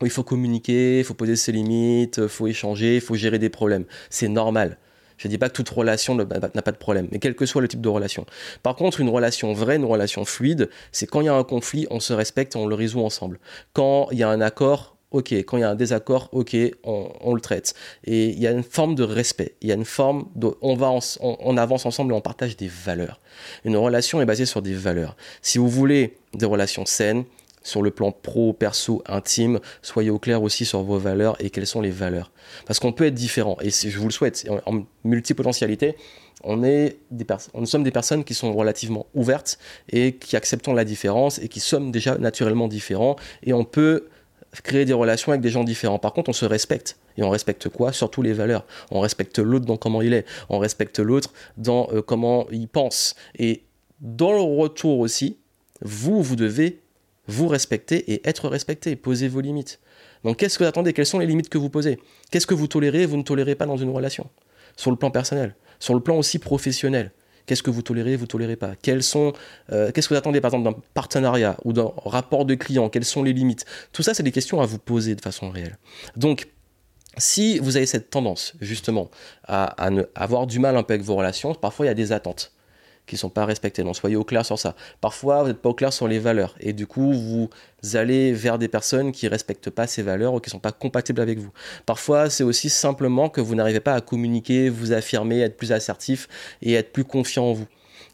où 0.02 0.06
il 0.06 0.12
faut 0.12 0.24
communiquer, 0.24 1.00
il 1.00 1.04
faut 1.04 1.14
poser 1.14 1.36
ses 1.36 1.52
limites, 1.52 2.18
il 2.24 2.30
faut 2.30 2.48
échanger, 2.48 2.96
il 2.96 3.02
faut 3.02 3.16
gérer 3.16 3.40
des 3.40 3.50
problèmes. 3.50 3.86
C'est 4.10 4.30
normal. 4.30 4.78
Je 5.22 5.28
ne 5.28 5.30
dis 5.30 5.38
pas 5.38 5.50
que 5.50 5.54
toute 5.54 5.70
relation 5.70 6.16
n'a 6.16 6.26
pas 6.26 6.72
de 6.72 6.78
problème, 6.78 7.08
mais 7.12 7.20
quel 7.20 7.36
que 7.36 7.46
soit 7.46 7.62
le 7.62 7.68
type 7.68 7.80
de 7.80 7.90
relation. 7.90 8.26
Par 8.64 8.76
contre, 8.76 9.02
une 9.02 9.10
relation 9.10 9.54
vraie, 9.54 9.76
une 9.76 9.86
relation 9.86 10.26
fluide, 10.26 10.68
c'est 10.92 11.06
quand 11.06 11.22
il 11.22 11.26
y 11.26 11.30
a 11.30 11.36
un 11.36 11.44
conflit, 11.44 11.86
on 11.92 12.00
se 12.00 12.12
respecte 12.12 12.56
et 12.56 12.58
on 12.58 12.66
le 12.66 12.74
résout 12.74 13.02
ensemble. 13.02 13.40
Quand 13.74 14.08
il 14.12 14.18
y 14.18 14.24
a 14.24 14.30
un 14.30 14.42
accord, 14.42 14.96
ok. 15.12 15.32
Quand 15.34 15.58
il 15.58 15.60
y 15.60 15.64
a 15.64 15.70
un 15.70 15.76
désaccord, 15.76 16.30
ok, 16.32 16.58
on, 16.84 17.36
le 17.36 17.40
traite. 17.40 17.76
Et 18.04 18.30
il 18.30 18.40
y 18.40 18.48
a 18.48 18.52
une 18.52 18.64
forme 18.64 18.96
de 18.96 19.04
respect. 19.04 19.54
Il 19.62 19.70
y 19.70 19.72
a 19.72 19.76
une 19.76 19.86
forme 19.86 20.26
de, 20.36 20.56
on 20.62 20.74
va, 20.74 20.92
on, 21.20 21.58
avance 21.58 21.86
ensemble 21.86 22.14
et 22.14 22.16
on 22.16 22.22
partage 22.22 22.58
des 22.58 22.68
valeurs. 22.68 23.22
Une 23.64 23.78
relation 23.78 24.22
est 24.22 24.26
basée 24.26 24.48
sur 24.48 24.64
des 24.64 24.74
valeurs. 24.74 25.16
Si 25.44 25.60
vous 25.60 25.70
voulez 25.70 26.18
des 26.34 26.48
relations 26.48 26.88
saines, 26.88 27.26
sur 27.64 27.82
le 27.82 27.92
plan 27.92 28.12
pro, 28.12 28.54
perso, 28.54 29.04
intime, 29.06 29.60
soyez 29.82 30.10
au 30.10 30.20
clair 30.20 30.42
aussi 30.42 30.66
sur 30.66 30.82
vos 30.84 30.98
valeurs 30.98 31.36
et 31.40 31.50
quelles 31.50 31.68
sont 31.68 31.82
les 31.82 31.92
valeurs. 31.92 32.32
Parce 32.66 32.80
qu'on 32.80 32.92
peut 32.92 33.06
être 33.06 33.14
différent, 33.14 33.58
et 33.62 33.70
je 33.70 33.98
vous 33.98 34.08
le 34.08 34.12
souhaite, 34.12 34.48
en, 34.66 34.84
multipotentialité, 35.04 35.96
on 36.44 36.64
est 36.64 36.98
des 37.12 37.26
nous 37.54 37.66
sommes 37.68 37.84
des 37.84 37.92
personnes 37.92 38.24
qui 38.24 38.34
sont 38.34 38.54
relativement 38.54 39.06
ouvertes 39.14 39.60
et 39.90 40.16
qui 40.16 40.36
acceptons 40.36 40.74
la 40.74 40.86
différence 40.86 41.38
et 41.38 41.48
qui 41.48 41.60
sommes 41.60 41.92
déjà 41.92 42.18
naturellement 42.18 42.68
différents, 42.68 43.16
et 43.44 43.54
on 43.54 43.64
peut 43.64 44.08
créer 44.64 44.86
des 44.86 44.94
relations 44.94 45.32
avec 45.32 45.42
des 45.42 45.50
gens 45.50 45.64
différents. 45.64 46.00
Par 46.00 46.14
contre, 46.14 46.30
on 46.30 46.34
se 46.34 46.46
respecte. 46.46 46.98
Et 47.18 47.24
on 47.24 47.30
respecte 47.30 47.70
quoi? 47.70 47.94
Surtout 47.94 48.22
les 48.22 48.34
valeurs. 48.34 48.66
On 48.90 49.00
respecte 49.00 49.40
l'autre 49.40 49.66
dans 49.66 49.78
comment 49.78 50.02
il 50.02 50.14
est. 50.14 50.26
On 50.50 50.60
respecte 50.60 51.00
l'autre 51.00 51.32
dans 51.58 51.88
euh, 51.94 52.02
comment 52.02 52.48
il 52.52 52.68
pense. 52.68 53.16
Et 53.38 53.64
dans 54.02 54.34
le 54.34 54.42
retour 54.42 55.00
aussi, 55.00 55.38
vous, 55.82 56.22
vous 56.22 56.36
devez 56.36 56.82
vous 57.28 57.48
respecter 57.48 58.12
et 58.12 58.28
être 58.28 58.50
respecté. 58.50 58.96
Posez 58.96 59.28
vos 59.28 59.42
limites. 59.42 59.80
Donc 60.24 60.38
qu'est-ce 60.38 60.58
que 60.58 60.64
vous 60.64 60.70
attendez? 60.70 60.94
Quelles 60.94 61.06
sont 61.06 61.20
les 61.20 61.26
limites 61.26 61.50
que 61.50 61.58
vous 61.58 61.70
posez? 61.70 62.00
Qu'est-ce 62.30 62.48
que 62.48 62.54
vous 62.54 62.68
tolérez 62.68 63.04
et 63.04 63.06
vous 63.06 63.18
ne 63.18 63.24
tolérez 63.24 63.56
pas 63.56 63.66
dans 63.66 63.78
une 63.78 63.90
relation? 63.90 64.30
Sur 64.76 64.92
le 64.92 64.98
plan 64.98 65.12
personnel, 65.12 65.56
sur 65.80 65.94
le 65.94 66.00
plan 66.00 66.18
aussi 66.18 66.40
professionnel. 66.40 67.12
Qu'est-ce 67.46 67.64
que 67.64 67.72
vous 67.72 67.82
tolérez, 67.82 68.16
vous 68.16 68.28
tolérez 68.28 68.56
pas? 68.56 68.74
Sont, 69.02 69.34
euh, 69.72 69.92
Qu'est-ce 69.92 70.08
que 70.08 70.14
vous 70.14 70.18
attendez 70.18 70.42
par 70.42 70.50
exemple 70.50 70.70
d'un 70.70 70.82
partenariat 70.94 71.58
ou 71.66 71.74
d'un 71.74 71.92
rapport 72.06 72.46
de 72.46 72.56
client 72.56 72.90
Quelles 72.90 73.06
sont 73.06 73.24
les 73.24 73.34
limites? 73.34 73.66
Tout 73.92 74.04
ça, 74.04 74.14
c'est 74.14 74.24
des 74.24 74.32
questions 74.32 74.62
à 74.62 74.66
vous 74.66 74.78
poser 74.78 75.16
de 75.16 75.22
façon 75.22 75.50
réelle. 75.50 75.78
Donc, 76.16 76.48
si 77.18 77.60
vous 77.60 77.78
avez 77.78 77.86
cette 77.86 78.10
tendance 78.10 78.54
justement 78.62 79.10
à, 79.44 79.90
ne, 79.90 80.04
avoir 80.16 80.48
du 80.48 80.60
mal 80.60 80.78
un 80.78 80.84
peu 80.84 80.94
avec 80.94 81.06
vos 81.06 81.16
relations, 81.16 81.54
parfois 81.54 81.86
il 81.86 81.90
y 81.90 81.92
a 81.92 81.96
des 81.96 82.12
attentes 82.12 82.54
qui 83.06 83.18
sont 83.18 83.30
pas 83.30 83.46
respectés. 83.46 83.84
Donc 83.84 83.96
soyez 83.96 84.16
au 84.16 84.24
clair 84.24 84.46
sur 84.46 84.58
ça. 84.60 84.76
Parfois, 85.02 85.42
vous 85.42 85.50
n'êtes 85.50 85.62
pas 85.62 85.70
au 85.70 85.74
clair 85.74 85.92
sur 85.94 86.08
les 86.08 86.20
valeurs. 86.20 86.56
Et 86.60 86.74
du 86.74 86.88
coup, 86.88 87.14
vous 87.14 87.50
allez 87.94 88.34
vers 88.34 88.58
des 88.58 88.68
personnes 88.68 89.12
qui 89.12 89.28
respectent 89.28 89.70
pas 89.70 89.88
ces 89.88 90.02
valeurs 90.02 90.34
ou 90.34 90.40
qui 90.40 90.50
sont 90.50 90.60
pas 90.60 90.72
compatibles 90.72 91.22
avec 91.22 91.40
vous. 91.40 91.52
Parfois, 91.86 92.30
c'est 92.30 92.44
aussi 92.44 92.70
simplement 92.70 93.30
que 93.30 93.42
vous 93.42 93.56
n'arrivez 93.56 93.80
pas 93.80 93.94
à 93.94 94.02
communiquer, 94.02 94.70
vous 94.70 94.94
affirmer, 94.94 95.42
être 95.42 95.58
plus 95.58 95.72
assertif 95.72 96.28
et 96.62 96.74
être 96.74 96.92
plus 96.92 97.06
confiant 97.06 97.46
en 97.46 97.54
vous. 97.54 97.68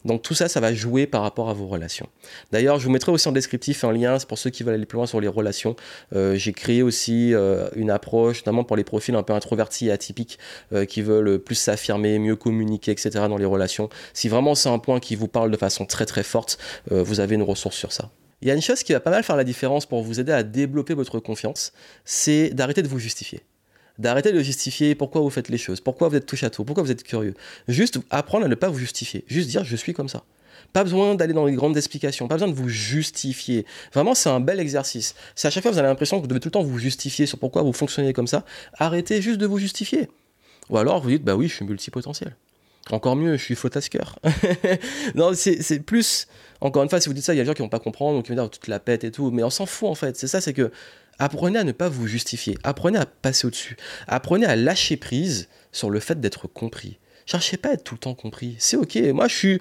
Donc 0.04 0.22
tout 0.22 0.34
ça, 0.34 0.48
ça 0.48 0.60
va 0.60 0.72
jouer 0.72 1.06
par 1.06 1.22
rapport 1.22 1.48
à 1.48 1.52
vos 1.52 1.66
relations. 1.66 2.08
D'ailleurs, 2.52 2.78
je 2.78 2.84
vous 2.84 2.90
mettrai 2.90 3.12
aussi 3.12 3.28
en 3.28 3.32
descriptif 3.32 3.84
un 3.84 3.92
lien 3.92 4.16
pour 4.28 4.38
ceux 4.38 4.50
qui 4.50 4.62
veulent 4.62 4.74
aller 4.74 4.86
plus 4.86 4.96
loin 4.96 5.06
sur 5.06 5.20
les 5.20 5.28
relations. 5.28 5.76
Euh, 6.14 6.34
j'ai 6.36 6.52
créé 6.52 6.82
aussi 6.82 7.34
euh, 7.34 7.68
une 7.74 7.90
approche, 7.90 8.38
notamment 8.38 8.64
pour 8.64 8.76
les 8.76 8.84
profils 8.84 9.14
un 9.14 9.22
peu 9.22 9.32
introvertis 9.32 9.88
et 9.88 9.92
atypiques, 9.92 10.38
euh, 10.72 10.84
qui 10.84 11.02
veulent 11.02 11.38
plus 11.38 11.54
s'affirmer, 11.54 12.18
mieux 12.18 12.36
communiquer, 12.36 12.92
etc. 12.92 13.10
dans 13.28 13.36
les 13.36 13.44
relations. 13.44 13.88
Si 14.14 14.28
vraiment 14.28 14.54
c'est 14.54 14.68
un 14.68 14.78
point 14.78 15.00
qui 15.00 15.16
vous 15.16 15.28
parle 15.28 15.50
de 15.50 15.56
façon 15.56 15.86
très 15.86 16.06
très 16.06 16.22
forte, 16.22 16.58
vous 16.90 17.20
avez 17.20 17.34
une 17.34 17.42
ressource 17.42 17.76
sur 17.76 17.92
ça. 17.92 18.10
Il 18.40 18.48
y 18.48 18.50
a 18.50 18.54
une 18.54 18.62
chose 18.62 18.82
qui 18.82 18.92
va 18.92 19.00
pas 19.00 19.10
mal 19.10 19.22
faire 19.24 19.36
la 19.36 19.44
différence 19.44 19.86
pour 19.86 20.02
vous 20.02 20.20
aider 20.20 20.32
à 20.32 20.42
développer 20.42 20.94
votre 20.94 21.18
confiance, 21.18 21.72
c'est 22.04 22.50
d'arrêter 22.50 22.82
de 22.82 22.88
vous 22.88 22.98
justifier 22.98 23.42
d'arrêter 23.98 24.32
de 24.32 24.40
justifier 24.40 24.94
pourquoi 24.94 25.20
vous 25.20 25.30
faites 25.30 25.48
les 25.48 25.58
choses, 25.58 25.80
pourquoi 25.80 26.08
vous 26.08 26.16
êtes 26.16 26.26
touche 26.26 26.44
à 26.44 26.50
tout, 26.50 26.64
pourquoi 26.64 26.82
vous 26.82 26.90
êtes 26.90 27.02
curieux. 27.02 27.34
Juste 27.66 27.98
apprendre 28.10 28.44
à 28.44 28.48
ne 28.48 28.54
pas 28.54 28.68
vous 28.68 28.78
justifier, 28.78 29.24
juste 29.26 29.48
dire 29.48 29.64
je 29.64 29.76
suis 29.76 29.92
comme 29.92 30.08
ça. 30.08 30.24
Pas 30.72 30.84
besoin 30.84 31.14
d'aller 31.14 31.32
dans 31.32 31.46
les 31.46 31.54
grandes 31.54 31.76
explications, 31.76 32.28
pas 32.28 32.34
besoin 32.34 32.48
de 32.48 32.54
vous 32.54 32.68
justifier. 32.68 33.64
Vraiment, 33.92 34.14
c'est 34.14 34.28
un 34.28 34.40
bel 34.40 34.60
exercice. 34.60 35.14
Si 35.34 35.46
à 35.46 35.50
chaque 35.50 35.62
fois 35.62 35.72
vous 35.72 35.78
avez 35.78 35.88
l'impression 35.88 36.16
que 36.16 36.22
vous 36.22 36.28
devez 36.28 36.40
tout 36.40 36.48
le 36.48 36.52
temps 36.52 36.62
vous 36.62 36.78
justifier 36.78 37.26
sur 37.26 37.38
pourquoi 37.38 37.62
vous 37.62 37.72
fonctionnez 37.72 38.12
comme 38.12 38.26
ça, 38.26 38.44
arrêtez 38.78 39.22
juste 39.22 39.38
de 39.38 39.46
vous 39.46 39.58
justifier. 39.58 40.08
Ou 40.70 40.76
alors 40.76 41.00
vous 41.00 41.10
dites 41.10 41.24
bah 41.24 41.34
oui, 41.34 41.48
je 41.48 41.54
suis 41.54 41.64
multipotentiel. 41.64 42.36
Encore 42.90 43.16
mieux, 43.16 43.36
je 43.36 43.42
suis 43.42 43.54
flotasker. 43.54 44.00
non, 45.14 45.32
c'est 45.34 45.80
plus. 45.80 46.26
Encore 46.60 46.82
une 46.82 46.88
fois, 46.88 47.00
si 47.00 47.08
vous 47.08 47.14
dites 47.14 47.24
ça, 47.24 47.34
il 47.34 47.36
y 47.36 47.40
a 47.40 47.44
des 47.44 47.48
gens 47.48 47.54
qui 47.54 47.62
vont 47.62 47.68
pas 47.68 47.78
comprendre, 47.78 48.16
donc 48.16 48.26
ils 48.28 48.34
vont 48.34 48.42
dire 48.42 48.50
toute 48.50 48.66
la 48.66 48.80
pète 48.80 49.04
et 49.04 49.10
tout. 49.10 49.30
Mais 49.30 49.42
on 49.42 49.50
s'en 49.50 49.66
fout 49.66 49.88
en 49.88 49.94
fait. 49.94 50.16
C'est 50.16 50.26
ça, 50.26 50.40
c'est 50.40 50.54
que 50.54 50.70
Apprenez 51.18 51.58
à 51.58 51.64
ne 51.64 51.72
pas 51.72 51.88
vous 51.88 52.06
justifier. 52.06 52.56
Apprenez 52.62 52.98
à 52.98 53.06
passer 53.06 53.46
au-dessus. 53.46 53.76
Apprenez 54.06 54.46
à 54.46 54.56
lâcher 54.56 54.96
prise 54.96 55.48
sur 55.72 55.90
le 55.90 56.00
fait 56.00 56.20
d'être 56.20 56.46
compris. 56.46 56.98
Cherchez 57.26 57.56
pas 57.56 57.70
à 57.70 57.72
être 57.72 57.84
tout 57.84 57.94
le 57.94 57.98
temps 58.00 58.14
compris. 58.14 58.56
C'est 58.58 58.76
ok. 58.76 58.96
Moi, 59.12 59.28
je 59.28 59.34
suis. 59.34 59.60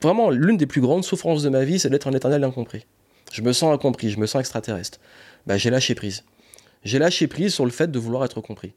Vraiment, 0.00 0.30
l'une 0.30 0.56
des 0.56 0.66
plus 0.66 0.80
grandes 0.80 1.04
souffrances 1.04 1.42
de 1.42 1.48
ma 1.48 1.64
vie, 1.64 1.78
c'est 1.78 1.90
d'être 1.90 2.06
un 2.06 2.12
éternel 2.12 2.44
incompris. 2.44 2.86
Je 3.32 3.42
me 3.42 3.52
sens 3.52 3.74
incompris, 3.74 4.10
je 4.10 4.18
me 4.18 4.26
sens 4.26 4.40
extraterrestre. 4.40 4.98
Bah, 5.46 5.56
j'ai 5.56 5.70
lâché 5.70 5.94
prise. 5.94 6.24
J'ai 6.84 6.98
lâché 6.98 7.26
prise 7.26 7.54
sur 7.54 7.64
le 7.64 7.70
fait 7.70 7.90
de 7.90 7.98
vouloir 7.98 8.24
être 8.24 8.40
compris. 8.40 8.74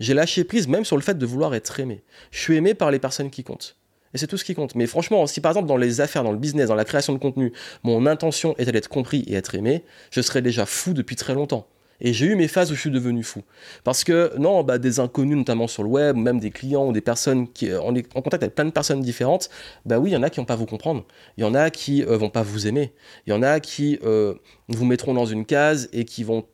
J'ai 0.00 0.14
lâché 0.14 0.44
prise 0.44 0.68
même 0.68 0.84
sur 0.84 0.96
le 0.96 1.02
fait 1.02 1.18
de 1.18 1.26
vouloir 1.26 1.54
être 1.54 1.78
aimé. 1.80 2.02
Je 2.30 2.40
suis 2.40 2.56
aimé 2.56 2.74
par 2.74 2.90
les 2.90 2.98
personnes 2.98 3.30
qui 3.30 3.44
comptent. 3.44 3.76
C'est 4.16 4.26
tout 4.26 4.36
ce 4.36 4.44
qui 4.44 4.54
compte. 4.54 4.74
Mais 4.74 4.86
franchement, 4.86 5.26
si 5.26 5.40
par 5.40 5.52
exemple 5.52 5.68
dans 5.68 5.76
les 5.76 6.00
affaires, 6.00 6.24
dans 6.24 6.32
le 6.32 6.38
business, 6.38 6.68
dans 6.68 6.74
la 6.74 6.84
création 6.84 7.12
de 7.12 7.18
contenu, 7.18 7.52
mon 7.82 8.06
intention 8.06 8.54
était 8.58 8.72
d'être 8.72 8.88
compris 8.88 9.24
et 9.26 9.34
être 9.34 9.54
aimé, 9.54 9.84
je 10.10 10.20
serais 10.20 10.42
déjà 10.42 10.66
fou 10.66 10.92
depuis 10.92 11.16
très 11.16 11.34
longtemps. 11.34 11.66
Et 12.00 12.12
j'ai 12.12 12.26
eu 12.26 12.36
mes 12.36 12.48
phases 12.48 12.70
où 12.70 12.74
je 12.74 12.80
suis 12.80 12.90
devenu 12.90 13.22
fou. 13.22 13.42
Parce 13.84 14.04
que, 14.04 14.32
non, 14.38 14.62
bah, 14.62 14.78
des 14.78 15.00
inconnus, 15.00 15.36
notamment 15.36 15.66
sur 15.66 15.82
le 15.82 15.88
web, 15.88 16.16
ou 16.16 16.20
même 16.20 16.40
des 16.40 16.50
clients 16.50 16.86
ou 16.86 16.92
des 16.92 17.00
personnes 17.00 17.50
qui, 17.50 17.70
euh, 17.70 17.80
en 17.80 18.22
contact 18.22 18.42
avec 18.42 18.54
plein 18.54 18.64
de 18.64 18.70
personnes 18.70 19.00
différentes, 19.00 19.48
bah 19.84 19.98
oui, 19.98 20.10
il 20.10 20.12
y 20.12 20.16
en 20.16 20.22
a 20.22 20.30
qui 20.30 20.38
vont 20.38 20.44
pas 20.44 20.56
vous 20.56 20.66
comprendre. 20.66 21.04
Il 21.38 21.42
y 21.42 21.44
en 21.44 21.54
a 21.54 21.70
qui 21.70 22.04
euh, 22.04 22.16
vont 22.16 22.30
pas 22.30 22.42
vous 22.42 22.66
aimer. 22.66 22.92
Il 23.26 23.30
y 23.30 23.32
en 23.32 23.42
a 23.42 23.60
qui 23.60 23.98
euh, 24.04 24.34
vous 24.68 24.84
mettront 24.84 25.14
dans 25.14 25.26
une 25.26 25.46
case 25.46 25.88
et 25.92 26.04
qui 26.04 26.22
vont 26.22 26.44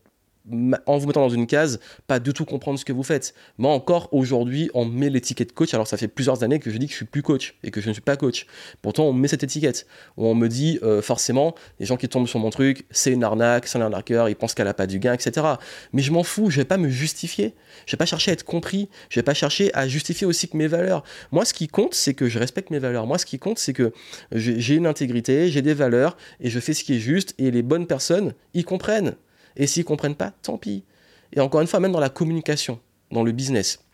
en 0.87 0.99
vous 0.99 1.07
mettant 1.07 1.21
dans 1.21 1.29
une 1.29 1.47
case, 1.47 1.81
pas 2.07 2.19
du 2.19 2.33
tout 2.33 2.45
comprendre 2.45 2.79
ce 2.79 2.85
que 2.85 2.93
vous 2.93 3.03
faites. 3.03 3.35
Moi 3.59 3.73
encore 3.73 4.09
aujourd'hui, 4.13 4.71
on 4.75 4.85
met 4.85 5.11
l'étiquette 5.11 5.53
coach, 5.53 5.73
alors 5.75 5.87
ça 5.87 5.97
fait 5.97 6.09
plusieurs 6.09 6.43
années 6.43 6.59
que 6.59 6.71
je 6.71 6.77
dis 6.79 6.87
que 6.87 6.93
je 6.93 6.97
suis 6.97 7.05
plus 7.05 7.23
coach 7.23 7.55
et 7.63 7.71
que 7.71 7.81
je 7.81 7.89
ne 7.89 7.93
suis 7.93 8.03
pas 8.03 8.17
coach. 8.17 8.47
Pourtant, 8.83 9.05
on 9.05 9.13
met 9.13 9.29
cette 9.29 9.45
étiquette 9.45 9.87
où 10.17 10.27
on 10.27 10.35
me 10.35 10.49
dit 10.49 10.79
euh, 10.83 11.01
forcément, 11.03 11.55
les 11.79 11.87
gens 11.87 11.97
qui 11.97 12.09
tombent 12.09 12.27
sur 12.27 12.41
mon 12.41 12.51
truc, 12.51 12.87
c'est 12.91 13.13
une 13.13 13.25
arnaque, 13.25 13.67
c'est 13.67 13.79
un 13.79 13.83
arnaqueur, 13.83 14.29
ils 14.29 14.37
pensent 14.37 14.55
qu'elle 14.55 14.69
a 14.69 14.75
pas 14.75 14.87
du 14.87 14.99
gain, 14.99 15.13
etc. 15.13 15.47
Mais 15.93 16.03
je 16.03 16.13
m'en 16.13 16.25
fous, 16.25 16.51
je 16.51 16.57
vais 16.57 16.65
pas 16.65 16.79
me 16.79 16.89
justifier, 16.89 17.55
je 17.87 17.93
vais 17.93 17.99
pas 17.99 18.07
chercher 18.07 18.33
à 18.33 18.35
être 18.35 18.45
compris, 18.45 18.89
je 19.11 19.21
vais 19.21 19.25
pas 19.25 19.35
chercher 19.35 19.73
à 19.75 19.87
justifier 19.87 20.27
aussi 20.27 20.49
que 20.49 20.57
mes 20.57 20.67
valeurs. 20.67 21.05
Moi, 21.31 21.45
ce 21.45 21.55
qui 21.55 21.69
compte, 21.69 21.95
c'est 21.95 22.15
que 22.15 22.29
je 22.29 22.39
respecte 22.39 22.71
mes 22.71 22.79
valeurs. 22.79 23.07
Moi, 23.07 23.19
ce 23.19 23.27
qui 23.27 23.39
compte, 23.39 23.59
c'est 23.59 23.73
que 23.73 23.93
j'ai 24.33 24.75
une 24.75 24.87
intégrité, 24.87 25.51
j'ai 25.51 25.63
des 25.63 25.75
valeurs 25.75 26.17
et 26.41 26.51
je 26.51 26.59
fais 26.59 26.75
ce 26.75 26.85
qui 26.85 26.97
est 26.97 27.01
juste 27.01 27.35
et 27.39 27.51
les 27.51 27.63
bonnes 27.63 27.87
personnes 27.87 28.35
y 28.55 28.65
comprennent. 28.65 29.15
Et 29.57 29.67
s'ils 29.67 29.85
comprennent 29.85 30.15
pas, 30.15 30.33
tant 30.43 30.59
pis. 30.59 30.85
Et 31.33 31.41
encore 31.41 31.61
une 31.61 31.67
fois, 31.67 31.81
même 31.81 31.93
dans 31.93 32.01
la 32.01 32.11
communication, 32.11 32.81
dans 33.11 33.23
le 33.23 33.33
business, 33.33 33.85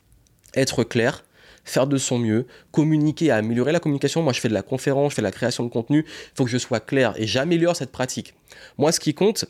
être 0.54 0.84
clair, 0.84 1.24
faire 1.64 1.86
de 1.86 1.98
son 1.98 2.18
mieux, 2.18 2.46
communiquer, 2.72 3.30
améliorer 3.30 3.72
la 3.72 3.80
communication. 3.80 4.22
Moi, 4.22 4.32
je 4.32 4.40
fais 4.40 4.48
de 4.48 4.54
la 4.54 4.62
conférence, 4.62 5.12
je 5.12 5.16
fais 5.16 5.22
de 5.22 5.26
la 5.26 5.32
création 5.32 5.64
de 5.64 5.68
contenu. 5.68 6.04
Il 6.06 6.36
faut 6.36 6.44
que 6.44 6.50
je 6.50 6.58
sois 6.58 6.80
clair 6.80 7.14
et 7.16 7.26
j'améliore 7.26 7.76
cette 7.76 7.92
pratique. 7.92 8.34
Moi, 8.78 8.90
ce 8.92 9.00
qui 9.00 9.14
compte, 9.14 9.44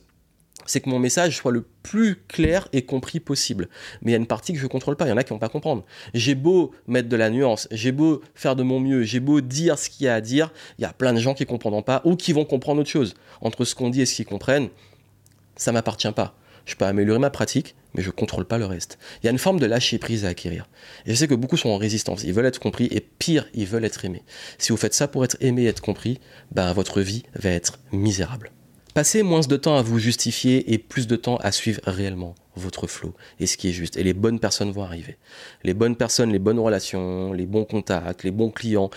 c'est 0.66 0.80
que 0.80 0.90
mon 0.90 0.98
message 0.98 1.36
soit 1.36 1.52
le 1.52 1.64
plus 1.82 2.16
clair 2.28 2.68
et 2.72 2.82
compris 2.82 3.20
possible. 3.20 3.68
Mais 4.02 4.10
il 4.10 4.12
y 4.12 4.16
a 4.16 4.18
une 4.18 4.26
partie 4.26 4.52
que 4.52 4.58
je 4.58 4.64
ne 4.64 4.68
contrôle 4.68 4.96
pas, 4.96 5.06
il 5.06 5.10
y 5.10 5.12
en 5.12 5.16
a 5.16 5.24
qui 5.24 5.30
vont 5.30 5.38
pas 5.38 5.48
comprendre. 5.48 5.84
J'ai 6.12 6.34
beau 6.34 6.72
mettre 6.86 7.08
de 7.08 7.16
la 7.16 7.30
nuance, 7.30 7.68
j'ai 7.70 7.92
beau 7.92 8.22
faire 8.34 8.56
de 8.56 8.62
mon 8.62 8.80
mieux, 8.80 9.02
j'ai 9.02 9.20
beau 9.20 9.40
dire 9.40 9.78
ce 9.78 9.88
qu'il 9.88 10.06
y 10.06 10.08
a 10.08 10.14
à 10.14 10.20
dire, 10.20 10.52
il 10.78 10.82
y 10.82 10.84
a 10.84 10.92
plein 10.92 11.14
de 11.14 11.20
gens 11.20 11.34
qui 11.34 11.44
ne 11.44 11.48
comprendront 11.48 11.82
pas 11.82 12.02
ou 12.04 12.16
qui 12.16 12.32
vont 12.32 12.44
comprendre 12.44 12.80
autre 12.80 12.90
chose. 12.90 13.14
Entre 13.40 13.64
ce 13.64 13.74
qu'on 13.74 13.88
dit 13.88 14.02
et 14.02 14.06
ce 14.06 14.16
qu'ils 14.16 14.26
comprennent, 14.26 14.68
ça 15.58 15.72
m'appartient 15.72 16.10
pas. 16.12 16.34
Je 16.64 16.74
peux 16.74 16.84
améliorer 16.84 17.18
ma 17.18 17.30
pratique, 17.30 17.74
mais 17.94 18.02
je 18.02 18.10
contrôle 18.10 18.44
pas 18.44 18.58
le 18.58 18.66
reste. 18.66 18.98
Il 19.22 19.26
y 19.26 19.28
a 19.28 19.32
une 19.32 19.38
forme 19.38 19.58
de 19.58 19.66
lâcher 19.66 19.98
prise 19.98 20.24
à 20.24 20.28
acquérir. 20.28 20.68
Et 21.06 21.10
je 21.10 21.14
sais 21.14 21.28
que 21.28 21.34
beaucoup 21.34 21.56
sont 21.56 21.70
en 21.70 21.78
résistance. 21.78 22.24
Ils 22.24 22.34
veulent 22.34 22.46
être 22.46 22.60
compris 22.60 22.88
et 22.90 23.00
pire, 23.00 23.48
ils 23.54 23.66
veulent 23.66 23.84
être 23.86 24.04
aimés. 24.04 24.22
Si 24.58 24.72
vous 24.72 24.78
faites 24.78 24.94
ça 24.94 25.08
pour 25.08 25.24
être 25.24 25.38
aimé 25.40 25.62
et 25.62 25.66
être 25.66 25.80
compris, 25.80 26.20
ben 26.52 26.72
votre 26.72 27.00
vie 27.00 27.24
va 27.34 27.50
être 27.50 27.78
misérable. 27.92 28.52
Passez 28.98 29.22
moins 29.22 29.42
de 29.42 29.56
temps 29.56 29.76
à 29.76 29.82
vous 29.82 30.00
justifier 30.00 30.72
et 30.72 30.76
plus 30.76 31.06
de 31.06 31.14
temps 31.14 31.36
à 31.36 31.52
suivre 31.52 31.80
réellement 31.84 32.34
votre 32.56 32.88
flow 32.88 33.14
et 33.38 33.46
ce 33.46 33.56
qui 33.56 33.68
est 33.68 33.72
juste. 33.72 33.96
Et 33.96 34.02
les 34.02 34.12
bonnes 34.12 34.40
personnes 34.40 34.72
vont 34.72 34.82
arriver. 34.82 35.18
Les 35.62 35.72
bonnes 35.72 35.94
personnes, 35.94 36.32
les 36.32 36.40
bonnes 36.40 36.58
relations, 36.58 37.32
les 37.32 37.46
bons 37.46 37.64
contacts, 37.64 38.24
les 38.24 38.32
bons 38.32 38.50
clients. 38.50 38.90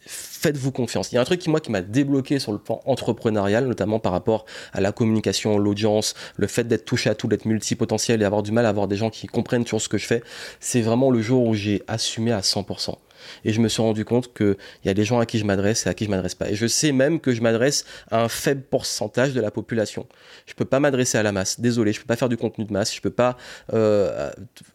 Faites-vous 0.00 0.72
confiance. 0.72 1.12
Il 1.12 1.14
y 1.14 1.18
a 1.18 1.20
un 1.20 1.24
truc 1.24 1.38
qui, 1.38 1.50
moi, 1.50 1.60
qui 1.60 1.70
m'a 1.70 1.82
débloqué 1.82 2.40
sur 2.40 2.50
le 2.50 2.58
plan 2.58 2.80
entrepreneurial, 2.84 3.68
notamment 3.68 4.00
par 4.00 4.10
rapport 4.10 4.44
à 4.72 4.80
la 4.80 4.90
communication, 4.90 5.56
l'audience, 5.56 6.14
le 6.36 6.48
fait 6.48 6.64
d'être 6.64 6.84
touché 6.84 7.08
à 7.08 7.14
tout, 7.14 7.28
d'être 7.28 7.44
multipotentiel 7.44 8.22
et 8.22 8.24
avoir 8.24 8.42
du 8.42 8.50
mal 8.50 8.66
à 8.66 8.70
avoir 8.70 8.88
des 8.88 8.96
gens 8.96 9.08
qui 9.08 9.28
comprennent 9.28 9.68
sur 9.68 9.80
ce 9.80 9.88
que 9.88 9.98
je 9.98 10.06
fais. 10.06 10.24
C'est 10.58 10.80
vraiment 10.80 11.12
le 11.12 11.22
jour 11.22 11.46
où 11.46 11.54
j'ai 11.54 11.80
assumé 11.86 12.32
à 12.32 12.40
100%. 12.40 12.96
Et 13.44 13.52
je 13.52 13.60
me 13.60 13.68
suis 13.68 13.82
rendu 13.82 14.04
compte 14.04 14.32
qu'il 14.34 14.56
y 14.84 14.88
a 14.88 14.94
des 14.94 15.04
gens 15.04 15.18
à 15.18 15.26
qui 15.26 15.38
je 15.38 15.44
m'adresse 15.44 15.86
et 15.86 15.88
à 15.88 15.94
qui 15.94 16.04
je 16.04 16.10
m'adresse 16.10 16.34
pas. 16.34 16.50
Et 16.50 16.54
je 16.54 16.66
sais 16.66 16.92
même 16.92 17.20
que 17.20 17.32
je 17.32 17.42
m'adresse 17.42 17.84
à 18.10 18.22
un 18.22 18.28
faible 18.28 18.62
pourcentage 18.62 19.32
de 19.32 19.40
la 19.40 19.50
population. 19.50 20.06
Je 20.46 20.54
peux 20.54 20.64
pas 20.64 20.80
m'adresser 20.80 21.18
à 21.18 21.22
la 21.22 21.32
masse. 21.32 21.60
Désolé, 21.60 21.92
je 21.92 22.00
peux 22.00 22.06
pas 22.06 22.16
faire 22.16 22.28
du 22.28 22.36
contenu 22.36 22.64
de 22.64 22.72
masse. 22.72 22.94
Je 22.94 23.00
peux 23.00 23.10
pas 23.10 23.36
euh, 23.72 24.30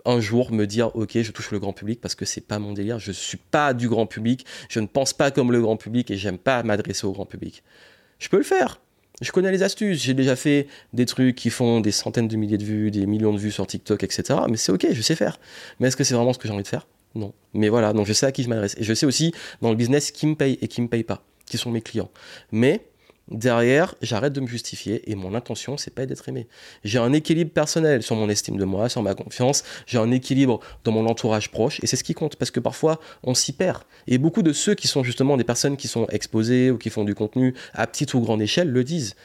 un 0.05 0.19
jour 0.19 0.51
me 0.51 0.65
dire 0.65 0.95
ok, 0.95 1.21
je 1.21 1.31
touche 1.31 1.51
le 1.51 1.59
grand 1.59 1.73
public 1.73 2.01
parce 2.01 2.15
que 2.15 2.25
c'est 2.25 2.41
pas 2.41 2.59
mon 2.59 2.73
délire. 2.73 2.99
Je 2.99 3.11
suis 3.11 3.37
pas 3.37 3.73
du 3.73 3.89
grand 3.89 4.05
public. 4.05 4.45
Je 4.69 4.79
ne 4.79 4.87
pense 4.87 5.13
pas 5.13 5.31
comme 5.31 5.51
le 5.51 5.61
grand 5.61 5.77
public 5.77 6.11
et 6.11 6.17
j'aime 6.17 6.37
pas 6.37 6.63
m'adresser 6.63 7.05
au 7.05 7.11
grand 7.11 7.25
public. 7.25 7.63
Je 8.19 8.29
peux 8.29 8.37
le 8.37 8.43
faire. 8.43 8.79
Je 9.21 9.31
connais 9.31 9.51
les 9.51 9.63
astuces, 9.63 10.01
j'ai 10.01 10.13
déjà 10.13 10.35
fait 10.35 10.67
des 10.93 11.05
trucs 11.05 11.35
qui 11.35 11.49
font 11.49 11.81
des 11.81 11.91
centaines 11.91 12.29
de 12.29 12.37
milliers 12.37 12.57
de 12.57 12.63
vues, 12.63 12.89
des 12.89 13.05
millions 13.05 13.33
de 13.33 13.39
vues 13.39 13.51
sur 13.51 13.67
TikTok, 13.67 14.03
etc. 14.03 14.39
Mais 14.49 14.55
c'est 14.55 14.71
ok, 14.71 14.87
je 14.91 15.01
sais 15.01 15.15
faire. 15.15 15.39
Mais 15.79 15.89
est-ce 15.89 15.97
que 15.97 16.05
c'est 16.05 16.13
vraiment 16.13 16.31
ce 16.31 16.39
que 16.39 16.47
j'ai 16.47 16.53
envie 16.53 16.63
de 16.63 16.67
faire? 16.67 16.87
Non. 17.15 17.33
Mais 17.53 17.69
voilà, 17.69 17.93
donc 17.93 18.05
je 18.05 18.13
sais 18.13 18.25
à 18.25 18.31
qui 18.31 18.43
je 18.43 18.49
m'adresse. 18.49 18.75
Et 18.77 18.83
je 18.83 18.93
sais 18.93 19.05
aussi 19.05 19.33
dans 19.61 19.69
le 19.69 19.75
business 19.75 20.11
qui 20.11 20.27
me 20.27 20.35
paye 20.35 20.57
et 20.61 20.67
qui 20.67 20.81
me 20.81 20.87
paye 20.87 21.03
pas, 21.03 21.23
qui 21.45 21.57
sont 21.57 21.71
mes 21.71 21.81
clients. 21.81 22.09
Mais 22.51 22.85
derrière, 23.31 23.95
j'arrête 24.01 24.33
de 24.33 24.41
me 24.41 24.47
justifier 24.47 25.09
et 25.09 25.15
mon 25.15 25.35
intention, 25.35 25.77
c'est 25.77 25.93
pas 25.93 26.05
d'être 26.05 26.27
aimé. 26.29 26.47
J'ai 26.83 26.99
un 26.99 27.13
équilibre 27.13 27.51
personnel 27.51 28.03
sur 28.03 28.15
mon 28.15 28.29
estime 28.29 28.57
de 28.57 28.65
moi, 28.65 28.89
sur 28.89 29.01
ma 29.01 29.15
confiance, 29.15 29.63
j'ai 29.85 29.97
un 29.97 30.11
équilibre 30.11 30.59
dans 30.83 30.91
mon 30.91 31.05
entourage 31.07 31.51
proche 31.51 31.79
et 31.83 31.87
c'est 31.87 31.95
ce 31.95 32.03
qui 32.03 32.13
compte 32.13 32.35
parce 32.35 32.51
que 32.51 32.59
parfois 32.59 32.99
on 33.23 33.33
s'y 33.33 33.53
perd. 33.53 33.83
Et 34.07 34.17
beaucoup 34.17 34.41
de 34.41 34.53
ceux 34.53 34.75
qui 34.75 34.87
sont 34.87 35.03
justement 35.03 35.37
des 35.37 35.43
personnes 35.43 35.77
qui 35.77 35.87
sont 35.87 36.07
exposées 36.07 36.71
ou 36.71 36.77
qui 36.77 36.89
font 36.89 37.03
du 37.03 37.15
contenu 37.15 37.53
à 37.73 37.87
petite 37.87 38.13
ou 38.13 38.21
grande 38.21 38.41
échelle 38.41 38.69
le 38.69 38.83
disent. 38.83 39.15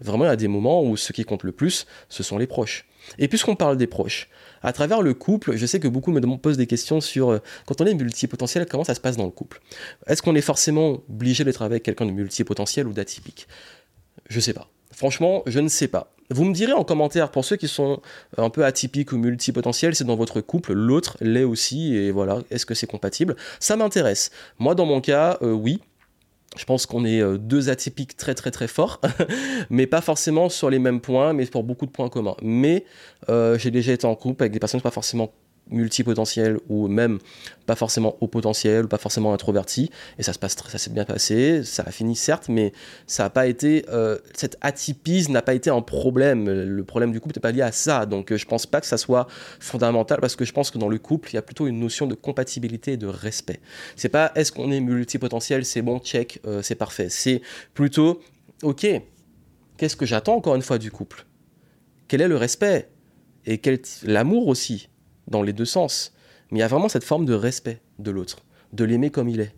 Vraiment, 0.00 0.24
il 0.24 0.28
y 0.28 0.30
a 0.30 0.36
des 0.36 0.48
moments 0.48 0.82
où 0.82 0.96
ce 0.96 1.12
qui 1.12 1.24
compte 1.24 1.44
le 1.44 1.52
plus, 1.52 1.86
ce 2.08 2.22
sont 2.22 2.38
les 2.38 2.46
proches. 2.46 2.86
Et 3.18 3.28
puisqu'on 3.28 3.56
parle 3.56 3.76
des 3.76 3.86
proches, 3.86 4.28
à 4.62 4.72
travers 4.72 5.02
le 5.02 5.14
couple, 5.14 5.56
je 5.56 5.66
sais 5.66 5.80
que 5.80 5.88
beaucoup 5.88 6.12
me 6.12 6.36
posent 6.36 6.56
des 6.56 6.66
questions 6.66 7.00
sur 7.00 7.30
euh, 7.30 7.38
quand 7.66 7.80
on 7.80 7.86
est 7.86 7.94
multipotentiel, 7.94 8.66
comment 8.66 8.84
ça 8.84 8.94
se 8.94 9.00
passe 9.00 9.16
dans 9.16 9.24
le 9.24 9.30
couple? 9.30 9.60
Est-ce 10.06 10.22
qu'on 10.22 10.34
est 10.34 10.40
forcément 10.42 11.02
obligé 11.08 11.44
d'être 11.44 11.62
avec 11.62 11.82
quelqu'un 11.82 12.06
de 12.06 12.12
multipotentiel 12.12 12.86
ou 12.86 12.92
d'atypique? 12.92 13.48
Je 14.28 14.40
sais 14.40 14.52
pas. 14.52 14.68
Franchement, 14.92 15.42
je 15.46 15.58
ne 15.58 15.68
sais 15.68 15.88
pas. 15.88 16.12
Vous 16.30 16.44
me 16.44 16.54
direz 16.54 16.72
en 16.72 16.84
commentaire, 16.84 17.30
pour 17.30 17.44
ceux 17.44 17.56
qui 17.56 17.68
sont 17.68 18.00
un 18.36 18.50
peu 18.50 18.64
atypiques 18.64 19.12
ou 19.12 19.18
multipotentiels, 19.18 19.94
c'est 19.94 20.04
dans 20.04 20.16
votre 20.16 20.40
couple, 20.40 20.72
l'autre 20.72 21.16
l'est 21.20 21.44
aussi, 21.44 21.94
et 21.94 22.10
voilà, 22.10 22.38
est-ce 22.50 22.64
que 22.64 22.74
c'est 22.74 22.86
compatible? 22.86 23.36
Ça 23.60 23.76
m'intéresse. 23.76 24.30
Moi, 24.58 24.74
dans 24.74 24.86
mon 24.86 25.00
cas, 25.00 25.38
euh, 25.42 25.52
oui, 25.52 25.80
je 26.56 26.64
pense 26.64 26.86
qu'on 26.86 27.04
est 27.04 27.20
euh, 27.20 27.38
deux 27.38 27.70
atypiques 27.70 28.16
très 28.16 28.34
très 28.34 28.50
très 28.50 28.68
forts, 28.68 29.00
mais 29.70 29.86
pas 29.86 30.00
forcément 30.00 30.48
sur 30.48 30.70
les 30.70 30.78
mêmes 30.78 31.00
points, 31.00 31.32
mais 31.32 31.46
pour 31.46 31.64
beaucoup 31.64 31.86
de 31.86 31.90
points 31.90 32.08
communs. 32.08 32.36
Mais 32.42 32.84
euh, 33.28 33.58
j'ai 33.58 33.70
déjà 33.70 33.92
été 33.92 34.06
en 34.06 34.14
couple 34.14 34.42
avec 34.44 34.52
des 34.52 34.58
personnes 34.58 34.80
pas 34.80 34.90
forcément 34.90 35.32
multipotentiel 35.72 36.58
ou 36.68 36.88
même 36.88 37.18
pas 37.66 37.76
forcément 37.76 38.16
haut 38.20 38.26
potentiel 38.26 38.88
pas 38.88 38.98
forcément 38.98 39.32
introverti. 39.32 39.90
Et 40.18 40.22
ça 40.22 40.32
se 40.32 40.38
passe 40.38 40.56
ça 40.56 40.78
s'est 40.78 40.90
bien 40.90 41.04
passé 41.04 41.62
ça 41.64 41.82
a 41.86 41.90
fini 41.90 42.16
certes 42.16 42.48
mais 42.48 42.72
ça 43.06 43.24
n'a 43.24 43.30
pas 43.30 43.46
été 43.46 43.84
euh, 43.88 44.18
cette 44.34 44.56
atypisme 44.60 45.32
n'a 45.32 45.42
pas 45.42 45.54
été 45.54 45.70
un 45.70 45.80
problème. 45.80 46.48
Le 46.48 46.84
problème 46.84 47.12
du 47.12 47.20
couple 47.20 47.36
n'est 47.36 47.40
pas 47.40 47.52
lié 47.52 47.62
à 47.62 47.72
ça. 47.72 48.06
Donc 48.06 48.32
euh, 48.32 48.36
je 48.36 48.46
pense 48.46 48.66
pas 48.66 48.80
que 48.80 48.86
ça 48.86 48.98
soit 48.98 49.26
fondamental 49.60 50.20
parce 50.20 50.36
que 50.36 50.44
je 50.44 50.52
pense 50.52 50.70
que 50.70 50.78
dans 50.78 50.88
le 50.88 50.98
couple 50.98 51.30
il 51.30 51.34
y 51.34 51.38
a 51.38 51.42
plutôt 51.42 51.66
une 51.66 51.80
notion 51.80 52.06
de 52.06 52.14
compatibilité 52.14 52.92
et 52.92 52.96
de 52.96 53.06
respect. 53.06 53.60
C'est 53.96 54.08
pas 54.08 54.32
est-ce 54.34 54.52
qu'on 54.52 54.70
est 54.70 54.80
multipotentiel 54.80 55.64
c'est 55.64 55.82
bon 55.82 55.98
check 55.98 56.40
euh, 56.46 56.62
c'est 56.62 56.74
parfait. 56.74 57.08
C'est 57.08 57.42
plutôt 57.74 58.20
ok 58.62 58.86
qu'est-ce 59.76 59.96
que 59.96 60.06
j'attends 60.06 60.36
encore 60.36 60.54
une 60.54 60.62
fois 60.62 60.78
du 60.78 60.90
couple? 60.90 61.26
Quel 62.08 62.20
est 62.20 62.28
le 62.28 62.36
respect? 62.36 62.88
Et 63.46 63.58
quel 63.58 63.80
l'amour 64.04 64.46
aussi? 64.48 64.88
Dans 65.32 65.42
les 65.42 65.52
deux 65.52 65.64
sens. 65.64 66.12
Mais 66.50 66.58
il 66.58 66.60
y 66.60 66.64
a 66.64 66.68
vraiment 66.68 66.88
cette 66.88 67.02
forme 67.02 67.24
de 67.24 67.34
respect 67.34 67.80
de 67.98 68.12
l'autre, 68.12 68.38
de 68.72 68.84
l'aimer 68.84 69.10
comme 69.10 69.28
il 69.28 69.40
est, 69.40 69.54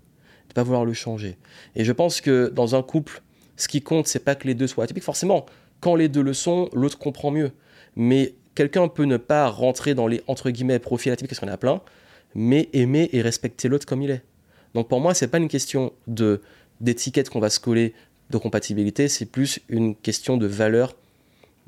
de 0.49 0.55
pas 0.55 0.63
vouloir 0.63 0.87
le 0.87 0.95
changer. 0.95 1.37
Et 1.77 1.85
je 1.85 1.93
pense 1.93 2.23
que 2.23 2.49
dans 2.49 2.75
un 2.75 2.83
couple, 2.83 3.23
ce 3.57 3.69
qui 3.69 3.83
compte, 3.83 4.07
c'est 4.07 4.25
pas 4.25 4.35
que 4.35 4.47
les 4.47 4.55
deux 4.55 4.67
soient 4.67 4.85
atypiques. 4.85 5.05
Forcément, 5.05 5.45
quand 5.81 5.97
les 5.97 6.09
deux 6.09 6.23
le 6.23 6.33
sont, 6.33 6.71
l'autre 6.73 6.99
comprend 6.99 7.31
mieux. 7.31 7.53
Mais 7.97 8.35
quelqu'un 8.55 8.89
peut 8.89 9.05
ne 9.05 9.19
pas 9.19 9.49
rentrer 9.49 9.95
dans 9.95 10.07
les 10.07 10.23
entre 10.27 10.51
guillemets 10.51 10.79
profils 10.79 11.13
atypiques 11.13 11.31
parce 11.31 11.41
qu'on 11.41 11.49
a 11.49 11.59
plein, 11.59 11.83
mais 12.35 12.69
aimer 12.73 13.11
et 13.13 13.21
respecter 13.21 13.69
l'autre 13.69 13.87
comme 13.87 14.01
il 14.01 14.11
est. 14.11 14.23
Donc 14.75 14.89
pour 14.89 15.01
moi, 15.01 15.13
c'est 15.13 15.29
pas 15.29 15.39
une 15.39 15.49
question 15.49 15.93
de 16.07 16.41
d'étiquette 16.81 17.31
qu'on 17.31 17.41
va 17.41 17.51
se 17.51 17.61
coller 17.61 17.95
de 18.31 18.39
compatibilité, 18.39 19.09
c'est 19.09 19.27
plus 19.27 19.61
une 19.69 19.95
question 19.95 20.37
de 20.37 20.47
valeur 20.47 20.97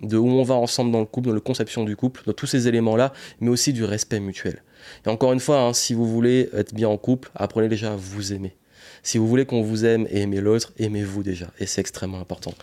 de 0.03 0.17
où 0.17 0.29
on 0.29 0.43
va 0.43 0.55
ensemble 0.55 0.93
dans 0.93 1.01
le 1.01 1.07
couple, 1.07 1.29
dans 1.29 1.35
la 1.35 1.41
conception 1.41 1.85
du 1.85 1.97
couple, 1.97 2.23
dans 2.27 2.33
tous 2.33 2.47
ces 2.47 2.69
éléments-là, 2.69 3.13
mais 3.41 3.49
aussi 3.49 3.73
du 3.73 3.85
respect 3.85 4.21
mutuel. 4.21 4.63
Et 5.05 5.09
encore 5.09 5.33
une 5.33 5.41
fois, 5.41 5.61
hein, 5.61 5.73
si 5.73 5.95
vous 5.95 6.07
voulez 6.07 6.51
être 6.53 6.75
bien 6.75 6.89
en 6.89 6.99
couple, 6.99 7.31
apprenez 7.35 7.69
déjà 7.69 7.93
à 7.93 7.97
vous 7.97 8.33
aimer. 8.33 8.57
Si 9.03 9.19
vous 9.19 9.27
voulez 9.27 9.47
qu'on 9.47 9.63
vous 9.63 9.85
aime 9.85 10.07
et 10.11 10.23
aimer 10.23 10.41
l'autre, 10.41 10.73
aimez-vous 10.79 11.23
déjà. 11.23 11.47
Et 11.59 11.67
c'est 11.67 11.81
extrêmement 11.81 12.21
important. 12.21 12.55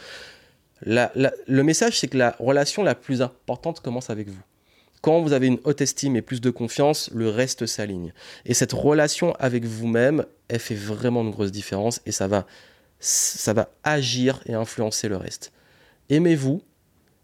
le 0.86 1.62
message, 1.64 2.00
c'est 2.00 2.08
que 2.08 2.18
la 2.18 2.36
relation 2.40 2.84
la 2.84 2.96
plus 2.96 3.22
importante 3.22 3.80
commence 3.80 4.10
avec 4.10 4.28
vous. 4.28 4.42
Quand 5.02 5.22
vous 5.22 5.34
avez 5.34 5.48
une 5.48 5.60
haute 5.66 5.82
estime 5.82 6.16
et 6.16 6.22
plus 6.22 6.40
de 6.40 6.50
confiance, 6.50 7.10
le 7.14 7.28
reste 7.30 7.66
s'aligne. 7.66 8.14
Et 8.46 8.54
cette 8.54 8.72
relation 8.72 9.34
avec 9.34 9.66
vous-même, 9.66 10.26
elle 10.48 10.60
fait 10.60 10.76
vraiment 10.76 11.24
une 11.24 11.32
grosse 11.32 11.52
différence 11.52 12.02
et 12.06 12.14
ça 12.14 12.28
va, 12.28 12.46
ça 13.00 13.52
va 13.52 13.70
agir 13.84 14.42
et 14.46 14.54
influencer 14.54 15.10
le 15.10 15.18
reste. 15.18 15.52
Aimez-vous, 16.10 16.62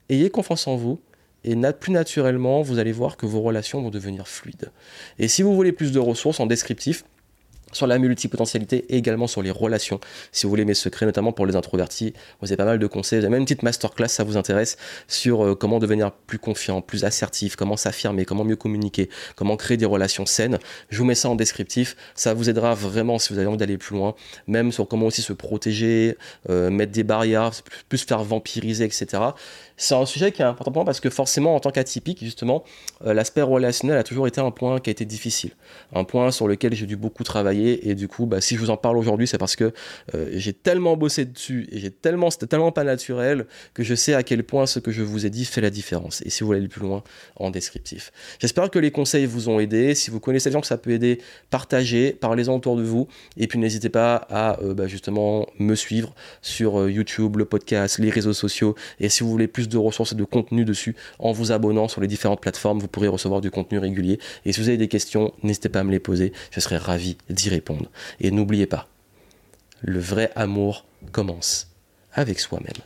ayez 0.10 0.30
confiance 0.30 0.68
en 0.68 0.76
vous 0.76 1.00
et 1.44 1.56
plus 1.80 1.92
naturellement, 1.92 2.62
vous 2.62 2.80
allez 2.80 2.92
voir 2.92 3.16
que 3.16 3.26
vos 3.26 3.42
relations 3.42 3.82
vont 3.82 3.90
devenir 3.90 4.28
fluides. 4.28 4.72
Et 5.20 5.28
si 5.28 5.42
vous 5.42 5.56
voulez 5.56 5.72
plus 5.72 5.92
de 5.92 6.00
ressources 6.00 6.40
en 6.40 6.46
descriptif, 6.46 7.06
sur 7.72 7.88
la 7.88 7.98
multipotentialité 7.98 8.86
et 8.90 8.98
également 8.98 9.28
sur 9.28 9.42
les 9.42 9.52
relations. 9.52 10.00
Si 10.32 10.46
vous 10.46 10.50
voulez 10.50 10.66
mes 10.66 10.74
secrets, 10.74 11.06
notamment 11.06 11.32
pour 11.32 11.46
les 11.46 11.56
introvertis, 11.56 12.14
vous 12.42 12.48
avez 12.48 12.58
pas 12.58 12.66
mal 12.66 12.80
de 12.80 12.88
conseils. 12.88 13.20
Vous 13.20 13.26
avez 13.26 13.32
même 13.32 13.42
une 13.42 13.46
petite 13.46 13.64
masterclass, 13.64 14.08
ça 14.08 14.24
vous 14.24 14.38
intéresse, 14.38 14.78
sur 15.08 15.46
euh, 15.46 15.56
comment 15.56 15.80
devenir 15.80 16.12
plus 16.12 16.40
confiant, 16.40 16.82
plus 16.82 17.06
assertif, 17.06 17.56
comment 17.56 17.78
s'affirmer, 17.78 18.26
comment 18.26 18.44
mieux 18.44 18.56
communiquer, 18.56 19.10
comment 19.36 19.58
créer 19.58 19.78
des 19.78 19.86
relations 19.86 20.26
saines. 20.26 20.60
Je 20.90 20.98
vous 20.98 21.06
mets 21.06 21.16
ça 21.16 21.30
en 21.30 21.36
descriptif. 21.36 21.96
Ça 22.16 22.34
vous 22.34 22.50
aidera 22.50 22.74
vraiment 22.74 23.20
si 23.20 23.34
vous 23.34 23.40
avez 23.40 23.48
envie 23.48 23.58
d'aller 23.58 23.78
plus 23.78 23.96
loin, 23.96 24.16
même 24.48 24.72
sur 24.72 24.88
comment 24.88 25.08
aussi 25.08 25.22
se 25.22 25.34
protéger, 25.34 26.18
euh, 26.50 26.70
mettre 26.70 26.92
des 26.92 27.04
barrières, 27.04 27.52
plus 27.88 28.04
faire 28.04 28.24
vampiriser, 28.24 28.86
etc. 28.86 29.08
C'est 29.78 29.96
un 29.96 30.06
sujet 30.06 30.32
qui 30.34 30.42
est 30.42 30.46
important 30.46 30.72
pour 30.72 30.82
moi 30.82 30.86
parce 30.86 31.00
que 31.00 31.10
forcément, 31.10 31.56
en 31.56 31.60
tant 31.62 31.72
qu'atypique, 31.72 32.20
justement, 32.22 32.64
euh, 33.06 33.14
l'aspect 33.14 33.42
relationnel 33.42 33.98
a 33.98 34.04
toujours 34.04 34.28
été 34.28 34.42
un 34.42 34.52
point 34.52 34.80
qui 34.80 34.90
a 34.90 34.92
été 34.92 35.06
difficile. 35.06 35.52
Un 35.94 36.04
point 36.04 36.32
sur 36.32 36.48
lequel 36.48 36.76
j'ai 36.76 36.86
dû 36.86 36.98
beaucoup 36.98 37.24
travailler. 37.24 37.59
Et 37.68 37.96
du 37.96 38.08
coup, 38.08 38.26
bah, 38.26 38.42
si 38.42 38.56
je 38.56 38.60
vous 38.60 38.70
en 38.70 38.78
parle 38.78 38.98
aujourd'hui, 38.98 39.28
c'est 39.28 39.38
parce 39.38 39.56
que 39.56 39.72
euh, 40.16 40.30
j'ai 40.34 40.54
tellement 40.54 40.98
bossé 40.98 41.26
dessus 41.26 41.68
et 41.72 41.80
j'ai 41.80 41.92
tellement, 41.92 42.30
c'était 42.30 42.48
tellement 42.48 42.72
pas 42.72 42.84
naturel 42.84 43.46
que 43.74 43.84
je 43.84 43.96
sais 43.96 44.14
à 44.14 44.24
quel 44.24 44.44
point 44.44 44.66
ce 44.66 44.80
que 44.80 44.92
je 44.92 45.02
vous 45.02 45.26
ai 45.26 45.30
dit 45.30 45.46
fait 45.46 45.62
la 45.62 45.70
différence. 45.70 46.22
Et 46.26 46.30
si 46.30 46.42
vous 46.42 46.48
voulez 46.48 46.60
aller 46.60 46.68
plus 46.68 46.82
loin, 46.82 47.04
en 47.36 47.52
descriptif. 47.52 48.12
J'espère 48.40 48.70
que 48.70 48.80
les 48.80 48.92
conseils 48.92 49.26
vous 49.26 49.50
ont 49.50 49.60
aidé. 49.60 49.96
Si 49.96 50.12
vous 50.12 50.20
connaissez 50.20 50.50
des 50.50 50.54
gens 50.54 50.62
que 50.62 50.68
ça 50.68 50.78
peut 50.78 50.92
aider, 50.92 51.20
partagez, 51.50 52.14
parlez-en 52.14 52.56
autour 52.56 52.78
de 52.78 52.84
vous. 52.84 53.08
Et 53.38 53.48
puis 53.48 53.60
n'hésitez 53.60 53.90
pas 53.90 54.16
à 54.30 54.62
euh, 54.62 54.74
bah, 54.74 54.88
justement 54.88 55.48
me 55.58 55.76
suivre 55.76 56.14
sur 56.42 56.90
YouTube, 56.90 57.38
le 57.38 57.46
podcast, 57.46 58.00
les 58.00 58.10
réseaux 58.10 58.34
sociaux. 58.34 58.76
Et 59.00 59.10
si 59.10 59.24
vous 59.24 59.30
voulez 59.30 59.48
plus 59.48 59.70
de 59.70 59.78
ressources 59.78 60.14
et 60.14 60.16
de 60.16 60.24
contenu 60.24 60.66
dessus 60.66 60.96
en 61.20 61.32
vous 61.32 61.52
abonnant 61.52 61.88
sur 61.88 62.02
les 62.02 62.08
différentes 62.08 62.42
plateformes. 62.42 62.80
Vous 62.80 62.88
pourrez 62.88 63.08
recevoir 63.08 63.42
du 63.42 63.52
contenu 63.52 63.80
régulier. 63.80 64.20
Et 64.46 64.54
si 64.54 64.60
vous 64.60 64.68
avez 64.70 64.78
des 64.78 64.88
questions, 64.88 65.34
n'hésitez 65.44 65.70
pas 65.70 65.80
à 65.80 65.84
me 65.84 65.92
les 65.92 66.00
poser. 66.00 66.34
Je 66.52 66.60
serai 66.60 66.78
ravi 66.78 67.18
répondre. 67.50 67.90
Et 68.20 68.32
n'oubliez 68.32 68.66
pas, 68.66 68.88
le 69.82 70.00
vrai 70.00 70.32
amour 70.36 70.86
commence 71.12 71.72
avec 72.14 72.40
soi-même. 72.40 72.84